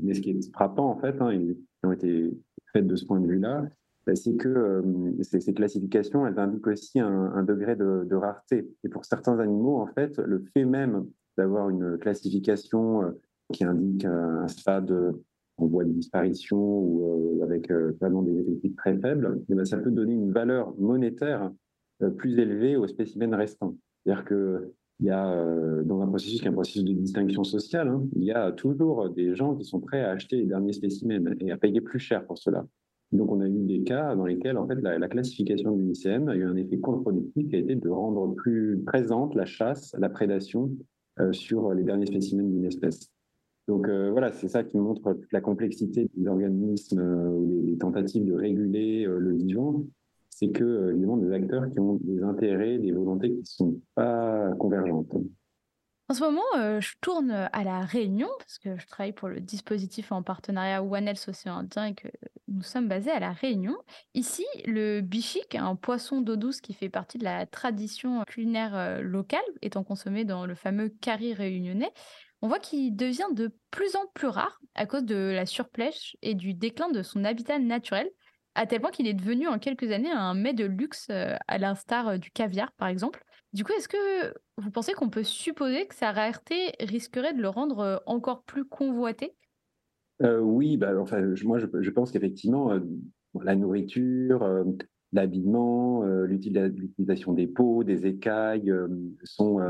Mais 0.00 0.14
ce 0.14 0.20
qui 0.20 0.30
est 0.30 0.52
frappant, 0.52 0.90
en 0.90 0.98
fait, 0.98 1.20
hein, 1.20 1.32
ils 1.32 1.56
ont 1.82 1.92
été 1.92 2.30
faits 2.72 2.86
de 2.86 2.96
ce 2.96 3.04
point 3.04 3.20
de 3.20 3.26
vue-là, 3.26 3.68
c'est 4.16 4.36
que 4.36 4.48
euh, 4.48 4.82
ces, 5.22 5.54
classifications, 5.54 6.26
elles 6.26 6.38
indiquent 6.38 6.66
aussi 6.66 7.00
un, 7.00 7.42
degré 7.42 7.76
de, 7.76 8.14
rareté. 8.14 8.68
Et 8.84 8.88
pour 8.88 9.04
certains 9.04 9.38
animaux, 9.38 9.78
en 9.78 9.86
fait, 9.86 10.18
le 10.18 10.44
fait 10.52 10.64
même 10.64 11.06
d'avoir 11.36 11.70
une 11.70 11.98
classification 11.98 13.02
euh, 13.02 13.10
qui 13.52 13.64
indique 13.64 14.04
un 14.04 14.46
stade 14.48 15.14
en 15.56 15.66
voie 15.66 15.84
de 15.84 15.90
disparition 15.90 16.58
ou 16.58 17.40
euh, 17.40 17.44
avec 17.44 17.70
vraiment 18.00 18.22
des 18.22 18.38
effectifs 18.38 18.76
très 18.76 18.96
faibles, 18.98 19.42
eh 19.48 19.54
ben, 19.54 19.64
ça 19.64 19.76
peut 19.76 19.90
donner 19.90 20.14
une 20.14 20.32
valeur 20.32 20.74
monétaire 20.78 21.50
plus 22.16 22.38
élevée 22.38 22.76
aux 22.76 22.86
spécimens 22.86 23.36
restants. 23.36 23.76
C'est-à-dire 24.04 24.24
que 24.24 24.72
il 25.00 25.06
y 25.06 25.10
a, 25.10 25.82
dans 25.84 26.02
un 26.02 26.06
processus 26.06 26.40
qui 26.40 26.46
est 26.46 26.50
un 26.50 26.52
processus 26.52 26.84
de 26.84 26.92
distinction 26.92 27.42
sociale, 27.42 27.88
hein, 27.88 28.04
il 28.16 28.24
y 28.24 28.32
a 28.32 28.52
toujours 28.52 29.08
des 29.08 29.34
gens 29.34 29.56
qui 29.56 29.64
sont 29.64 29.80
prêts 29.80 30.02
à 30.02 30.10
acheter 30.10 30.36
les 30.36 30.44
derniers 30.44 30.74
spécimens 30.74 31.34
et 31.40 31.50
à 31.50 31.56
payer 31.56 31.80
plus 31.80 31.98
cher 31.98 32.26
pour 32.26 32.36
cela. 32.36 32.66
Donc, 33.12 33.32
on 33.32 33.40
a 33.40 33.48
eu 33.48 33.58
des 33.64 33.82
cas 33.82 34.14
dans 34.14 34.24
lesquels, 34.24 34.56
en 34.56 34.66
fait, 34.68 34.76
la, 34.76 35.08
classification 35.08 35.72
du 35.76 35.90
ICM 35.90 36.28
a 36.28 36.36
eu 36.36 36.44
un 36.44 36.56
effet 36.56 36.78
contre-productif 36.78 37.48
qui 37.48 37.56
a 37.56 37.58
été 37.58 37.74
de 37.74 37.88
rendre 37.88 38.34
plus 38.34 38.80
présente 38.86 39.34
la 39.34 39.46
chasse, 39.46 39.96
la 39.98 40.08
prédation 40.08 40.70
euh, 41.18 41.32
sur 41.32 41.74
les 41.74 41.82
derniers 41.82 42.06
spécimens 42.06 42.48
d'une 42.48 42.64
espèce. 42.64 43.10
Donc, 43.66 43.88
euh, 43.88 44.10
voilà, 44.10 44.32
c'est 44.32 44.48
ça 44.48 44.62
qui 44.62 44.78
montre 44.78 45.18
la 45.32 45.40
complexité 45.40 46.08
des 46.14 46.28
organismes 46.28 47.00
euh, 47.00 47.28
ou 47.30 47.62
des, 47.64 47.78
tentatives 47.78 48.24
de 48.24 48.32
réguler 48.32 49.04
le 49.06 49.34
vivant. 49.34 49.84
C'est 50.28 50.50
que, 50.50 50.90
évidemment, 50.90 51.16
des 51.16 51.32
acteurs 51.32 51.68
qui 51.70 51.80
ont 51.80 51.98
des 52.02 52.22
intérêts, 52.22 52.78
des 52.78 52.92
volontés 52.92 53.30
qui 53.30 53.40
ne 53.40 53.44
sont 53.44 53.80
pas 53.96 54.52
convergentes. 54.58 55.12
En 56.10 56.12
ce 56.12 56.24
moment, 56.24 56.42
euh, 56.56 56.80
je 56.80 56.94
tourne 57.00 57.30
à 57.30 57.62
la 57.62 57.82
Réunion 57.82 58.26
parce 58.40 58.58
que 58.58 58.76
je 58.76 58.84
travaille 58.88 59.12
pour 59.12 59.28
le 59.28 59.38
dispositif 59.38 60.10
en 60.10 60.24
partenariat 60.24 60.82
One 60.82 61.06
Health 61.06 61.24
Océan 61.28 61.58
Indien 61.58 61.84
et 61.84 61.94
que 61.94 62.08
nous 62.50 62.62
sommes 62.62 62.88
basés 62.88 63.10
à 63.10 63.20
la 63.20 63.32
Réunion. 63.32 63.76
Ici, 64.14 64.44
le 64.66 65.00
bichic, 65.00 65.54
un 65.54 65.76
poisson 65.76 66.20
d'eau 66.20 66.36
douce 66.36 66.60
qui 66.60 66.74
fait 66.74 66.88
partie 66.88 67.18
de 67.18 67.24
la 67.24 67.46
tradition 67.46 68.22
culinaire 68.24 68.74
euh, 68.76 69.00
locale, 69.00 69.40
étant 69.62 69.84
consommé 69.84 70.24
dans 70.24 70.46
le 70.46 70.54
fameux 70.54 70.88
curry 70.88 71.32
réunionnais, 71.32 71.92
on 72.42 72.48
voit 72.48 72.58
qu'il 72.58 72.96
devient 72.96 73.28
de 73.32 73.54
plus 73.70 73.96
en 73.96 74.06
plus 74.14 74.26
rare 74.26 74.58
à 74.74 74.86
cause 74.86 75.04
de 75.04 75.14
la 75.14 75.46
surpêche 75.46 76.16
et 76.22 76.34
du 76.34 76.54
déclin 76.54 76.90
de 76.90 77.02
son 77.02 77.24
habitat 77.24 77.58
naturel, 77.58 78.10
à 78.54 78.66
tel 78.66 78.80
point 78.80 78.90
qu'il 78.90 79.06
est 79.06 79.14
devenu 79.14 79.46
en 79.46 79.58
quelques 79.58 79.90
années 79.92 80.10
un 80.10 80.34
mets 80.34 80.54
de 80.54 80.64
luxe 80.64 81.06
euh, 81.10 81.36
à 81.46 81.58
l'instar 81.58 82.18
du 82.18 82.30
caviar 82.30 82.72
par 82.72 82.88
exemple. 82.88 83.22
Du 83.52 83.64
coup, 83.64 83.72
est-ce 83.72 83.88
que 83.88 84.34
vous 84.56 84.70
pensez 84.70 84.92
qu'on 84.92 85.10
peut 85.10 85.24
supposer 85.24 85.86
que 85.86 85.94
sa 85.94 86.12
rareté 86.12 86.72
risquerait 86.80 87.34
de 87.34 87.42
le 87.42 87.48
rendre 87.48 87.78
euh, 87.80 87.96
encore 88.06 88.42
plus 88.44 88.64
convoité? 88.64 89.36
Euh, 90.22 90.40
Oui, 90.40 90.76
bah, 90.76 90.92
enfin, 90.98 91.20
moi 91.44 91.58
je, 91.58 91.90
pense 91.90 92.10
qu'effectivement, 92.10 92.72
euh, 92.72 92.80
la 93.42 93.56
nourriture, 93.56 94.44
l'habillement, 95.12 96.02
l'utilisation 96.02 97.32
des 97.32 97.46
peaux, 97.46 97.84
des 97.84 98.06
écailles 98.06 98.72
sont, 99.22 99.60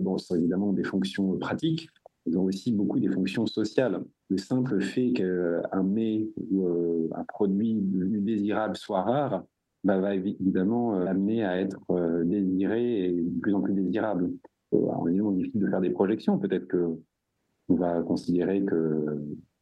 bon, 0.00 0.18
sont 0.18 0.34
évidemment 0.34 0.72
des 0.72 0.84
fonctions 0.84 1.38
pratiques. 1.38 1.88
Ils 2.26 2.36
ont 2.36 2.44
aussi 2.44 2.72
beaucoup 2.72 2.98
des 2.98 3.08
fonctions 3.08 3.46
sociales. 3.46 4.02
Le 4.28 4.38
simple 4.38 4.80
fait 4.80 5.12
qu'un 5.12 5.82
mets 5.84 6.28
ou 6.50 6.68
un 7.14 7.24
produit 7.24 7.74
désirable 7.80 8.76
soit 8.76 9.02
rare, 9.02 9.44
bah, 9.86 10.00
va 10.00 10.16
évidemment 10.16 10.96
euh, 10.96 11.06
amener 11.06 11.44
à 11.44 11.60
être 11.60 11.78
euh, 11.90 12.24
désiré 12.24 13.04
et 13.04 13.12
de 13.12 13.40
plus 13.40 13.54
en 13.54 13.60
plus 13.60 13.72
désirable. 13.72 14.32
Euh, 14.74 14.78
alors, 14.78 15.08
évidemment, 15.08 15.30
difficile 15.30 15.60
de 15.60 15.68
faire 15.68 15.80
des 15.80 15.90
projections. 15.90 16.38
Peut-être 16.40 16.66
que 16.66 16.98
on 17.68 17.76
va 17.76 18.02
considérer 18.02 18.64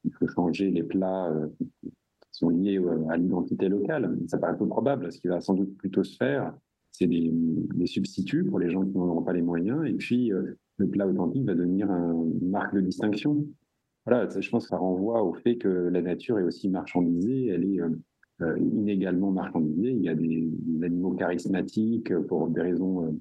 qu'il 0.04 0.12
faut 0.14 0.28
changer 0.28 0.70
les 0.70 0.82
plats 0.82 1.32
qui 1.58 1.88
sont 2.30 2.50
liés 2.50 2.80
à 3.08 3.16
l'identité 3.16 3.68
locale. 3.68 4.16
Ça 4.28 4.38
paraît 4.38 4.56
peu 4.56 4.66
probable. 4.66 5.12
Ce 5.12 5.20
qui 5.20 5.28
va 5.28 5.40
sans 5.40 5.54
doute 5.54 5.76
plutôt 5.76 6.04
se 6.04 6.16
faire, 6.16 6.54
c'est 6.92 7.06
des, 7.06 7.32
substituts 7.86 8.44
pour 8.44 8.58
les 8.58 8.70
gens 8.70 8.84
qui 8.84 8.96
n'en 8.96 9.22
pas 9.22 9.32
les 9.32 9.42
moyens. 9.42 9.84
Et 9.86 9.94
puis, 9.94 10.30
le 10.76 10.88
plat 10.88 11.06
authentique 11.06 11.44
va 11.44 11.54
devenir 11.54 11.90
une 11.90 12.50
marque 12.50 12.74
de 12.74 12.80
distinction. 12.80 13.46
Voilà, 14.06 14.28
je 14.28 14.50
pense 14.50 14.64
que 14.64 14.68
ça 14.70 14.76
renvoie 14.76 15.22
au 15.22 15.32
fait 15.32 15.56
que 15.56 15.68
la 15.68 16.02
nature 16.02 16.38
est 16.38 16.42
aussi 16.42 16.68
marchandisée. 16.68 17.46
Elle 17.46 17.64
est 17.64 17.80
euh, 18.42 18.58
inégalement 18.58 19.30
marchandisés. 19.30 19.92
Il 19.92 20.02
y 20.02 20.08
a 20.08 20.14
des, 20.14 20.50
animaux 20.82 21.12
charismatiques 21.12 22.14
pour 22.28 22.48
des 22.48 22.60
raisons 22.60 23.18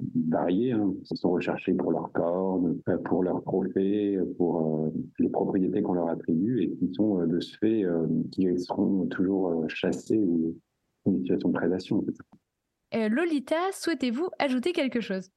euh, 0.00 0.04
variées. 0.28 0.72
Hein. 0.72 0.94
Ils 1.10 1.16
sont 1.16 1.30
recherchés 1.30 1.74
pour 1.74 1.92
leur 1.92 2.10
cornes, 2.12 2.78
euh, 2.88 2.98
pour 2.98 3.22
leurs 3.22 3.42
trophées, 3.42 4.18
pour 4.36 4.92
les 5.18 5.28
propriétés 5.28 5.82
qu'on 5.82 5.94
leur 5.94 6.08
attribue 6.08 6.62
et 6.62 6.76
qui 6.76 6.92
sont 6.94 7.26
de 7.26 7.40
ce 7.40 7.56
fait, 7.58 7.84
qui 8.32 8.46
seront 8.58 9.06
toujours 9.06 9.64
chassés 9.68 10.18
ou 10.18 10.56
en 11.04 11.16
situation 11.18 11.48
de 11.48 11.54
prédation. 11.54 12.04
Lolita, 12.92 13.72
souhaitez-vous 13.72 14.28
ajouter 14.38 14.72
quelque 14.72 15.00
chose? 15.00 15.30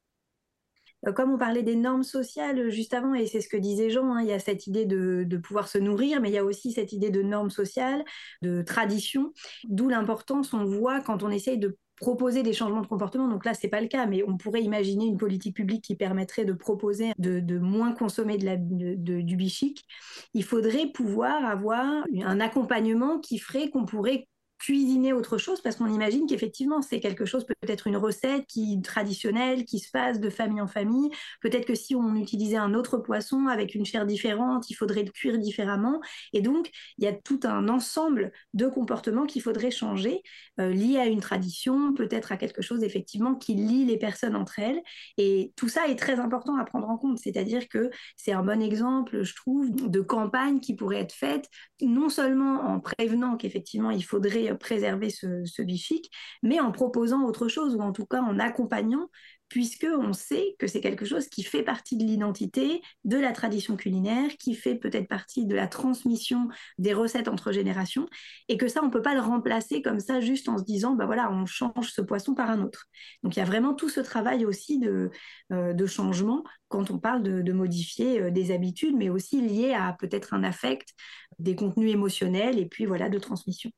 Euh, 1.06 1.12
comme 1.12 1.32
on 1.32 1.38
parlait 1.38 1.62
des 1.62 1.76
normes 1.76 2.04
sociales 2.04 2.58
euh, 2.58 2.70
juste 2.70 2.94
avant, 2.94 3.14
et 3.14 3.26
c'est 3.26 3.40
ce 3.40 3.48
que 3.48 3.56
disait 3.56 3.90
Jean, 3.90 4.14
hein, 4.14 4.22
il 4.22 4.28
y 4.28 4.32
a 4.32 4.38
cette 4.38 4.66
idée 4.66 4.86
de, 4.86 5.36
pouvoir 5.38 5.68
se 5.68 5.78
nourrir, 5.78 6.20
mais 6.20 6.30
il 6.30 6.34
y 6.34 6.38
a 6.38 6.44
aussi 6.44 6.72
cette 6.72 6.92
idée 6.92 7.10
de 7.10 7.22
normes 7.22 7.50
sociales, 7.50 8.04
de 8.42 8.62
tradition, 8.62 9.32
d'où 9.64 9.88
l'importance, 9.88 10.52
on 10.52 10.64
voit 10.64 11.00
quand 11.00 11.22
on 11.22 11.30
essaye 11.30 11.58
de 11.58 11.76
proposer 12.02 12.42
des 12.42 12.52
changements 12.52 12.82
de 12.82 12.86
comportement. 12.88 13.28
Donc 13.28 13.44
là, 13.44 13.54
c'est 13.54 13.68
pas 13.68 13.80
le 13.80 13.86
cas, 13.86 14.06
mais 14.06 14.24
on 14.26 14.36
pourrait 14.36 14.60
imaginer 14.60 15.06
une 15.06 15.16
politique 15.16 15.54
publique 15.54 15.84
qui 15.84 15.94
permettrait 15.94 16.44
de 16.44 16.52
proposer 16.52 17.12
de, 17.18 17.58
moins 17.58 17.92
consommer 17.92 18.36
de 18.36 19.20
du 19.20 19.36
bichic. 19.36 19.86
Il 20.34 20.42
faudrait 20.42 20.88
pouvoir 20.88 21.44
avoir 21.44 21.86
un 22.22 22.40
accompagnement 22.40 23.20
qui 23.20 23.38
ferait 23.38 23.70
qu'on 23.70 23.84
pourrait 23.84 24.26
cuisiner 24.62 25.12
autre 25.12 25.38
chose 25.38 25.60
parce 25.60 25.74
qu'on 25.74 25.92
imagine 25.92 26.26
qu'effectivement 26.26 26.82
c'est 26.82 27.00
quelque 27.00 27.24
chose 27.24 27.44
peut-être 27.44 27.88
une 27.88 27.96
recette 27.96 28.46
qui 28.46 28.80
traditionnelle 28.80 29.64
qui 29.64 29.80
se 29.80 29.90
passe 29.90 30.20
de 30.20 30.30
famille 30.30 30.60
en 30.60 30.68
famille. 30.68 31.10
Peut-être 31.40 31.66
que 31.66 31.74
si 31.74 31.96
on 31.96 32.14
utilisait 32.14 32.58
un 32.58 32.74
autre 32.74 32.98
poisson 32.98 33.48
avec 33.48 33.74
une 33.74 33.84
chair 33.84 34.06
différente, 34.06 34.70
il 34.70 34.74
faudrait 34.74 35.02
le 35.02 35.10
cuire 35.10 35.38
différemment. 35.38 36.00
Et 36.32 36.42
donc 36.42 36.70
il 36.98 37.04
y 37.04 37.08
a 37.08 37.12
tout 37.12 37.40
un 37.42 37.68
ensemble 37.68 38.30
de 38.54 38.68
comportements 38.68 39.26
qu'il 39.26 39.42
faudrait 39.42 39.72
changer 39.72 40.22
euh, 40.60 40.70
liés 40.70 40.98
à 40.98 41.06
une 41.06 41.20
tradition, 41.20 41.92
peut-être 41.92 42.30
à 42.30 42.36
quelque 42.36 42.62
chose 42.62 42.84
effectivement 42.84 43.34
qui 43.34 43.54
lie 43.54 43.84
les 43.84 43.98
personnes 43.98 44.36
entre 44.36 44.60
elles. 44.60 44.80
Et 45.18 45.52
tout 45.56 45.68
ça 45.68 45.88
est 45.88 45.96
très 45.96 46.20
important 46.20 46.56
à 46.56 46.64
prendre 46.64 46.88
en 46.88 46.98
compte. 46.98 47.18
C'est-à-dire 47.18 47.68
que 47.68 47.90
c'est 48.16 48.32
un 48.32 48.44
bon 48.44 48.62
exemple, 48.62 49.24
je 49.24 49.34
trouve, 49.34 49.72
de 49.72 50.00
campagne 50.00 50.60
qui 50.60 50.76
pourrait 50.76 51.00
être 51.00 51.14
faite 51.14 51.48
non 51.80 52.08
seulement 52.08 52.60
en 52.60 52.78
prévenant 52.78 53.36
qu'effectivement 53.36 53.90
il 53.90 54.04
faudrait 54.04 54.51
préserver 54.54 55.10
ce, 55.10 55.44
ce 55.44 55.62
bichic, 55.62 56.10
mais 56.42 56.60
en 56.60 56.72
proposant 56.72 57.24
autre 57.24 57.48
chose 57.48 57.74
ou 57.74 57.80
en 57.80 57.92
tout 57.92 58.06
cas 58.06 58.20
en 58.22 58.38
accompagnant 58.38 59.08
puisque 59.52 59.86
on 59.98 60.14
sait 60.14 60.56
que 60.58 60.66
c'est 60.66 60.80
quelque 60.80 61.04
chose 61.04 61.28
qui 61.28 61.42
fait 61.42 61.62
partie 61.62 61.98
de 61.98 62.04
l'identité, 62.04 62.80
de 63.04 63.18
la 63.18 63.32
tradition 63.32 63.76
culinaire, 63.76 64.30
qui 64.38 64.54
fait 64.54 64.76
peut-être 64.76 65.08
partie 65.08 65.44
de 65.44 65.54
la 65.54 65.66
transmission 65.66 66.48
des 66.78 66.94
recettes 66.94 67.28
entre 67.28 67.52
générations, 67.52 68.06
et 68.48 68.56
que 68.56 68.66
ça, 68.66 68.80
on 68.82 68.86
ne 68.86 68.90
peut 68.90 69.02
pas 69.02 69.12
le 69.12 69.20
remplacer 69.20 69.82
comme 69.82 70.00
ça 70.00 70.22
juste 70.22 70.48
en 70.48 70.56
se 70.56 70.64
disant, 70.64 70.94
bah 70.94 71.04
voilà, 71.04 71.30
on 71.30 71.44
change 71.44 71.92
ce 71.92 72.00
poisson 72.00 72.34
par 72.34 72.48
un 72.48 72.62
autre. 72.62 72.86
Donc 73.22 73.36
il 73.36 73.40
y 73.40 73.42
a 73.42 73.44
vraiment 73.44 73.74
tout 73.74 73.90
ce 73.90 74.00
travail 74.00 74.46
aussi 74.46 74.78
de, 74.78 75.10
euh, 75.52 75.86
changement 75.86 76.44
quand 76.68 76.90
on 76.90 76.98
parle 76.98 77.22
de, 77.22 77.52
modifier 77.52 78.22
euh, 78.22 78.30
des 78.30 78.52
habitudes, 78.52 78.96
mais 78.96 79.10
aussi 79.10 79.42
lié 79.42 79.74
à 79.74 79.94
peut-être 80.00 80.32
un 80.32 80.44
affect, 80.44 80.94
des 81.38 81.56
contenus 81.56 81.92
émotionnels, 81.92 82.58
et 82.58 82.64
puis 82.64 82.86
voilà, 82.86 83.10
de 83.10 83.18
transmission. 83.18 83.70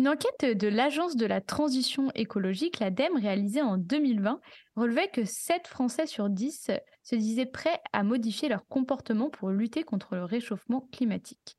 Une 0.00 0.08
enquête 0.08 0.56
de 0.56 0.66
l'Agence 0.66 1.14
de 1.16 1.26
la 1.26 1.42
transition 1.42 2.10
écologique, 2.14 2.78
l'ADEME, 2.78 3.16
réalisée 3.16 3.60
en 3.60 3.76
2020, 3.76 4.40
relevait 4.74 5.08
que 5.08 5.26
7 5.26 5.66
Français 5.66 6.06
sur 6.06 6.30
10 6.30 6.70
se 7.02 7.14
disaient 7.16 7.44
prêts 7.44 7.82
à 7.92 8.02
modifier 8.02 8.48
leur 8.48 8.66
comportement 8.66 9.28
pour 9.28 9.50
lutter 9.50 9.82
contre 9.82 10.14
le 10.14 10.24
réchauffement 10.24 10.88
climatique. 10.90 11.58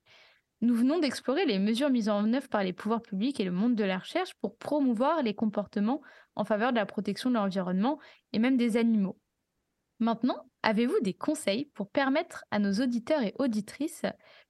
Nous 0.61 0.73
venons 0.73 0.97
d'explorer 0.99 1.45
les 1.45 1.59
mesures 1.59 1.91
mises 1.91 2.09
en 2.09 2.33
œuvre 2.33 2.47
par 2.47 2.63
les 2.63 2.73
pouvoirs 2.73 3.03
publics 3.03 3.39
et 3.39 3.45
le 3.45 3.51
monde 3.51 3.75
de 3.75 3.83
la 3.83 3.99
recherche 3.99 4.33
pour 4.41 4.57
promouvoir 4.57 5.21
les 5.21 5.35
comportements 5.35 6.01
en 6.35 6.43
faveur 6.43 6.71
de 6.71 6.77
la 6.77 6.87
protection 6.87 7.29
de 7.29 7.35
l'environnement 7.35 7.99
et 8.33 8.39
même 8.39 8.57
des 8.57 8.75
animaux. 8.77 9.19
Maintenant, 9.99 10.49
avez-vous 10.63 10.99
des 11.01 11.13
conseils 11.13 11.65
pour 11.65 11.89
permettre 11.89 12.45
à 12.51 12.59
nos 12.59 12.73
auditeurs 12.83 13.21
et 13.23 13.33
auditrices 13.39 14.05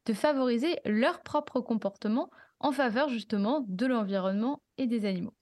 de 0.05 0.13
favoriser 0.13 0.79
leur 0.85 1.21
propre 1.23 1.61
comportement 1.61 2.29
en 2.59 2.71
faveur 2.71 3.09
justement 3.09 3.65
de 3.67 3.85
l'environnement 3.85 4.61
et 4.77 4.87
des 4.87 5.05
animaux? 5.05 5.33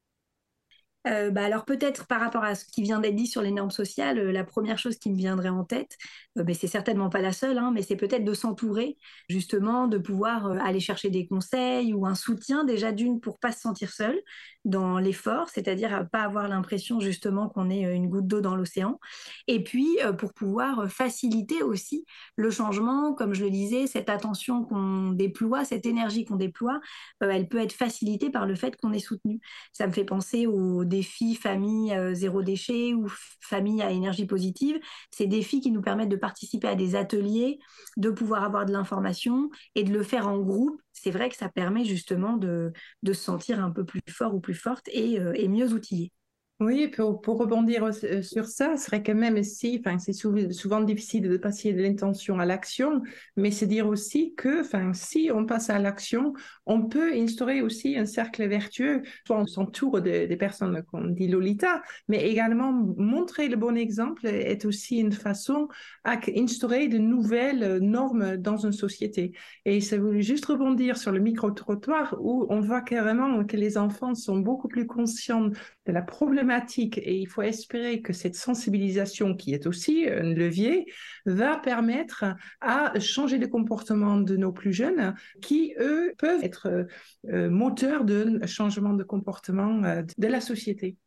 Euh, 1.07 1.31
bah 1.31 1.45
alors 1.45 1.63
peut-être 1.63 2.07
par 2.07 2.19
rapport 2.19 2.43
à 2.43 2.55
ce 2.55 2.65
qui 2.65 2.81
vient 2.81 2.99
d'être 2.99 3.15
dit 3.15 3.27
sur 3.27 3.41
les 3.41 3.51
normes 3.51 3.71
sociales, 3.71 4.19
euh, 4.19 4.31
la 4.33 4.43
première 4.43 4.77
chose 4.77 4.97
qui 4.97 5.09
me 5.09 5.15
viendrait 5.15 5.47
en 5.47 5.63
tête, 5.63 5.95
euh, 6.37 6.43
mais 6.45 6.53
c'est 6.53 6.67
certainement 6.67 7.09
pas 7.09 7.21
la 7.21 7.31
seule, 7.31 7.57
hein, 7.57 7.71
mais 7.73 7.83
c'est 7.83 7.95
peut-être 7.95 8.25
de 8.25 8.33
s'entourer 8.33 8.97
justement, 9.29 9.87
de 9.87 9.97
pouvoir 9.97 10.51
aller 10.61 10.81
chercher 10.81 11.09
des 11.09 11.25
conseils 11.25 11.93
ou 11.93 12.05
un 12.05 12.15
soutien 12.15 12.65
déjà 12.65 12.91
d'une 12.91 13.21
pour 13.21 13.39
pas 13.39 13.53
se 13.53 13.61
sentir 13.61 13.91
seul 13.93 14.19
dans 14.65 14.99
l'effort, 14.99 15.47
c'est-à-dire 15.47 16.05
pas 16.11 16.23
avoir 16.23 16.49
l'impression 16.49 16.99
justement 16.99 17.47
qu'on 17.47 17.69
est 17.69 17.83
une 17.95 18.09
goutte 18.09 18.27
d'eau 18.27 18.41
dans 18.41 18.57
l'océan, 18.57 18.99
et 19.47 19.63
puis 19.63 19.97
pour 20.17 20.33
pouvoir 20.33 20.91
faciliter 20.91 21.63
aussi 21.63 22.05
le 22.35 22.51
changement, 22.51 23.13
comme 23.13 23.33
je 23.33 23.45
le 23.45 23.51
disais, 23.51 23.87
cette 23.87 24.09
attention 24.09 24.65
qu'on 24.65 25.11
déploie, 25.11 25.63
cette 25.63 25.85
énergie 25.85 26.25
qu'on 26.25 26.35
déploie, 26.35 26.81
elle 27.21 27.47
peut 27.47 27.59
être 27.59 27.71
facilitée 27.73 28.29
par 28.29 28.45
le 28.45 28.55
fait 28.55 28.75
qu'on 28.75 28.91
est 28.91 28.99
soutenu. 28.99 29.39
Ça 29.71 29.87
me 29.87 29.93
fait 29.93 30.03
penser 30.03 30.45
aux 30.45 30.83
défis 30.89 31.35
famille 31.35 31.93
euh, 31.93 32.13
zéro 32.13 32.41
déchet 32.41 32.93
ou 32.93 33.07
famille 33.39 33.81
à 33.81 33.91
énergie 33.91 34.25
positive. 34.25 34.79
Ces 35.11 35.27
défis 35.27 35.61
qui 35.61 35.71
nous 35.71 35.81
permettent 35.81 36.09
de 36.09 36.17
participer 36.17 36.67
à 36.67 36.75
des 36.75 36.95
ateliers, 36.95 37.59
de 37.97 38.09
pouvoir 38.09 38.43
avoir 38.43 38.65
de 38.65 38.73
l'information 38.73 39.49
et 39.75 39.83
de 39.83 39.93
le 39.93 40.03
faire 40.03 40.27
en 40.27 40.39
groupe. 40.39 40.81
C'est 40.91 41.11
vrai 41.11 41.29
que 41.29 41.37
ça 41.37 41.47
permet 41.49 41.85
justement 41.85 42.35
de, 42.35 42.73
se 43.05 43.13
sentir 43.13 43.63
un 43.63 43.71
peu 43.71 43.85
plus 43.85 44.01
fort 44.09 44.35
ou 44.35 44.41
plus 44.41 44.55
forte 44.55 44.89
et, 44.91 45.19
euh, 45.19 45.33
et 45.35 45.47
mieux 45.47 45.73
outillé. 45.73 46.11
Oui, 46.59 46.89
pour, 46.89 47.21
pour, 47.21 47.37
rebondir 47.37 47.85
euh, 47.85 48.21
sur 48.21 48.45
ça, 48.45 48.75
ce 48.75 48.83
serait 48.83 49.01
quand 49.01 49.15
même 49.15 49.41
si, 49.43 49.79
enfin, 49.79 49.97
c'est 49.97 50.11
souvent, 50.11 50.81
difficile 50.81 51.29
de 51.29 51.37
passer 51.37 51.71
de 51.71 51.81
l'intention 51.81 52.37
à 52.37 52.45
l'action, 52.45 53.01
mais 53.37 53.49
c'est 53.49 53.65
dire 53.65 53.87
aussi 53.87 54.33
que, 54.35 54.59
enfin, 54.59 54.91
si 54.91 55.29
on 55.33 55.45
passe 55.45 55.69
à 55.69 55.79
l'action, 55.79 56.33
on 56.65 56.81
peut 56.81 57.13
instaurer 57.13 57.61
aussi 57.61 57.97
un 57.97 58.05
cercle 58.05 58.45
vertueux. 58.45 59.03
Soit 59.25 59.39
on 59.39 59.47
s'entoure 59.47 60.01
des 60.01 60.35
personnes 60.35 60.83
comme 60.91 61.13
dit 61.13 61.29
Lolita, 61.29 61.81
mais 62.09 62.29
également 62.29 62.73
montrer 62.73 63.47
le 63.47 63.55
bon 63.55 63.77
exemple 63.77 64.27
est 64.27 64.65
aussi 64.65 64.97
une 64.97 65.13
façon 65.13 65.69
à 66.03 66.19
instaurer 66.35 66.89
de 66.89 66.97
nouvelles 66.97 67.77
normes 67.77 68.35
dans 68.35 68.57
une 68.57 68.73
société. 68.73 69.31
Et 69.63 69.79
ça 69.79 69.97
voulait 69.97 70.21
juste 70.21 70.45
rebondir 70.45 70.97
sur 70.97 71.13
le 71.13 71.19
micro-trottoir 71.19 72.17
où 72.19 72.47
on 72.49 72.59
voit 72.59 72.81
carrément 72.81 73.45
que 73.45 73.55
les 73.55 73.77
enfants 73.77 74.13
sont 74.13 74.39
beaucoup 74.39 74.67
plus 74.67 74.85
conscients 74.85 75.47
de 75.85 75.93
la 75.93 76.01
problématique 76.01 76.48
et 76.97 77.15
il 77.17 77.27
faut 77.27 77.41
espérer 77.41 78.01
que 78.01 78.13
cette 78.13 78.35
sensibilisation, 78.35 79.35
qui 79.35 79.53
est 79.53 79.67
aussi 79.67 80.07
un 80.07 80.33
levier, 80.33 80.85
va 81.25 81.57
permettre 81.57 82.25
à 82.61 82.99
changer 82.99 83.37
le 83.37 83.47
comportement 83.47 84.17
de 84.17 84.35
nos 84.35 84.51
plus 84.51 84.73
jeunes 84.73 85.15
qui, 85.41 85.73
eux, 85.79 86.13
peuvent 86.17 86.43
être 86.43 86.87
euh, 87.27 87.49
moteurs 87.49 88.03
de 88.03 88.39
changement 88.45 88.93
de 88.93 89.03
comportement 89.03 89.83
euh, 89.83 90.03
de 90.17 90.27
la 90.27 90.41
société. 90.41 90.97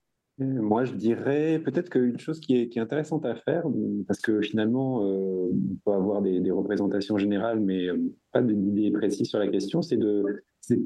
Moi, 0.42 0.84
je 0.84 0.94
dirais 0.94 1.60
peut-être 1.64 1.90
qu'une 1.90 2.18
chose 2.18 2.40
qui 2.40 2.56
est, 2.56 2.78
intéressante 2.78 3.24
à 3.24 3.34
faire, 3.34 3.64
parce 4.06 4.20
que 4.20 4.40
finalement, 4.40 5.04
euh, 5.04 5.50
on 5.52 5.76
peut 5.84 5.92
avoir 5.92 6.22
des, 6.22 6.50
représentations 6.50 7.18
générales, 7.18 7.60
mais 7.60 7.88
pas 8.32 8.42
d'idées 8.42 8.90
précises 8.90 9.28
sur 9.28 9.38
la 9.38 9.48
question, 9.48 9.82
c'est 9.82 9.96
de, 9.96 10.24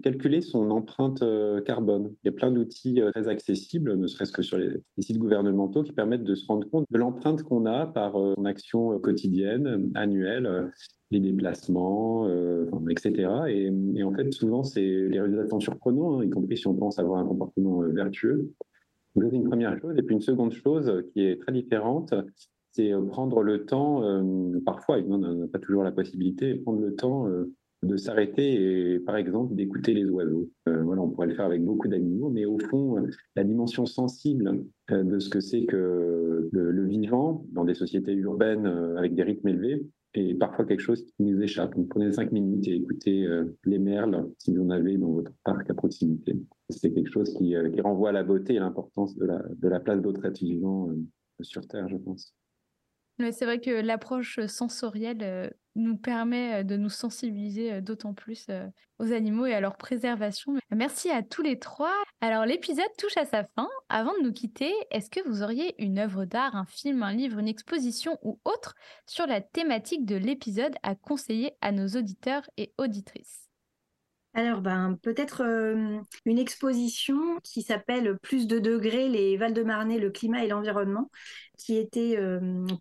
calculer 0.03 0.40
son 0.40 0.71
empreinte 0.71 1.23
euh, 1.23 1.61
carbone. 1.61 2.14
Il 2.25 2.29
y 2.29 2.31
a 2.31 2.33
plein 2.33 2.51
d'outils 2.51 3.01
euh, 3.01 3.11
très 3.12 3.29
accessibles, 3.29 3.97
ne 3.97 4.07
serait-ce 4.07 4.33
que 4.33 4.42
sur 4.42 4.59
les, 4.59 4.71
sites 4.99 5.19
gouvernementaux, 5.19 5.83
qui 5.83 5.92
permettent 5.92 6.25
de 6.25 6.35
se 6.35 6.47
rendre 6.47 6.69
compte 6.69 6.87
de 6.90 6.99
l'empreinte 6.99 7.42
qu'on 7.42 7.66
a 7.66 7.87
par 7.87 8.12
son 8.12 8.45
action 8.45 8.99
quotidienne, 8.99 9.90
annuelle, 9.95 10.71
les 11.11 11.21
déplacements, 11.21 12.29
etc. 12.90 13.31
Et, 13.49 14.03
en 14.03 14.12
fait, 14.12 14.33
souvent, 14.33 14.62
c'est 14.64 14.81
les 14.81 15.21
résultats 15.21 15.47
sont 15.49 15.61
surprenants, 15.61 16.21
hein, 16.21 16.25
y 16.25 16.31
compris 16.31 16.57
si 16.57 16.66
on 16.66 16.75
pense 16.75 16.99
avoir 16.99 17.21
un 17.21 17.27
comportement 17.27 17.81
vertueux 17.83 18.53
c'est 19.16 19.37
une 19.37 19.48
première 19.48 19.79
chose. 19.81 19.96
Et 19.96 20.02
puis 20.02 20.14
une 20.14 20.20
seconde 20.20 20.52
chose 20.52 21.05
qui 21.12 21.22
est 21.22 21.40
très 21.40 21.52
différente, 21.52 22.14
c'est 22.76 22.92
euh, 22.92 23.02
prendre 23.02 23.42
le 23.42 23.64
temps, 23.64 24.05
euh, 24.05 24.61
parfois, 24.64 24.98
on 25.09 25.18
n'a 25.18 25.46
pas 25.48 25.59
toujours 25.59 25.83
la 25.83 25.92
possibilité, 25.92 26.55
prendre 26.57 26.81
le 26.81 26.94
temps 26.94 27.26
euh, 27.26 27.50
de 27.83 27.96
s'arrêter 27.96 28.94
et, 28.94 28.98
par 28.98 29.16
exemple, 29.16 29.55
d'écouter 29.55 29.94
les 29.94 30.09
oiseaux. 30.11 30.50
voilà, 30.66 31.02
on 31.02 31.09
pourrait 31.09 31.29
le 31.29 31.35
faire 31.35 31.46
avec 31.46 31.64
beaucoup 31.64 31.88
d'animaux, 31.88 32.31
mais 32.31 32.44
au 32.44 32.59
fond, 32.59 32.96
la 33.37 33.44
dimension 33.44 33.87
sensible 33.87 34.64
de 34.90 35.18
ce 35.18 35.29
que 35.29 35.40
c'est 35.40 35.66
que 35.66 36.48
le, 36.50 36.87
vivant 36.87 37.44
dans 37.52 37.64
des 37.64 37.74
sociétés 37.74 38.14
urbaines 38.14 38.66
avec 38.96 39.14
des 39.14 39.22
rythmes 39.22 39.48
élevés, 39.48 39.87
est 40.14 40.35
parfois 40.35 40.64
quelque 40.64 40.81
chose 40.81 41.05
qui 41.05 41.23
nous 41.23 41.40
échappe. 41.42 41.75
Prenez 41.90 42.12
cinq 42.12 42.33
minutes 42.33 42.66
et 42.69 42.77
écoutez 42.77 43.27
les 43.64 43.79
merles 43.79 44.31
si 44.38 44.55
vous 44.55 44.62
en 44.62 44.71
avez 44.71 44.97
dans 44.97 45.12
votre 45.12 45.33
parc 45.45 45.69
à 45.71 45.75
proximité 45.75 46.37
c'est 46.71 46.92
quelque 46.92 47.11
chose 47.11 47.37
euh, 47.40 47.71
qui, 47.71 47.81
renvoie 47.81 48.11
à 48.11 48.12
la 48.12 48.25
beauté 48.25 48.55
et 48.55 48.59
l'importance 48.59 49.16
de 49.16 49.27
la, 49.27 49.38
de 49.38 49.69
la 49.69 49.81
place 49.81 50.01
d'autres 50.01 50.29
vivants 50.29 50.90
euh, 50.90 50.97
sur 51.40 51.66
Terre, 51.66 51.88
je 51.88 51.97
pense. 51.97 52.35
C'est 53.18 53.44
vrai 53.44 53.61
que 53.61 53.70
l'approche 53.70 54.40
sensorielle 54.46 55.22
euh, 55.22 55.50
nous 55.74 55.96
permet 55.96 56.64
de 56.64 56.76
nous 56.76 56.88
sensibiliser 56.88 57.81
d'autant 57.81 58.14
plus 58.14 58.46
aux 58.98 59.12
animaux 59.12 59.46
et 59.46 59.55
à 59.55 59.61
leur 59.61 59.76
préservation. 59.76 60.55
Merci 60.70 61.11
à 61.11 61.22
tous 61.22 61.42
les 61.42 61.59
trois. 61.59 61.92
Alors 62.20 62.46
l'épisode 62.46 62.85
touche 62.98 63.16
à 63.16 63.26
sa 63.26 63.44
fin. 63.44 63.68
Avant 63.88 64.12
de 64.18 64.24
nous 64.24 64.33
quitter, 64.33 64.72
est-ce 64.90 65.11
que 65.11 65.26
vous 65.29 65.42
auriez 65.42 65.74
une 65.83 65.98
œuvre 65.98 66.24
d'art, 66.24 66.57
un 66.57 66.66
film, 66.66 67.02
un 67.02 67.12
livre, 67.12 67.38
une 67.38 67.48
exposition 67.48 68.18
ou 68.22 68.40
autre 68.44 68.74
sur 69.07 69.26
la 69.26 69.40
thématique 69.40 70.07
de 70.07 70.16
l'épisode 70.16 70.74
à 70.83 70.94
conseiller 70.94 71.52
à 71.61 71.72
nos 71.72 71.88
auditeurs 71.88 72.48
et 72.57 72.72
auditrices? 72.79 73.46
Alors, 74.37 74.61
ben, 74.61 74.98
peut-être 75.02 75.42
euh, 75.42 75.98
une 76.26 76.38
exposition 76.38 77.38
qui 77.42 77.62
s'appelle 77.62 78.18
Plus 78.20 78.46
de 78.46 78.59
degrés, 78.59 79.09
les 79.09 79.38
Val-de-Marnais, 79.38 79.98
le 79.98 80.11
climat 80.11 80.44
et 80.44 80.48
l'environnement, 80.48 81.11
qui 81.57 81.77
était 81.77 82.19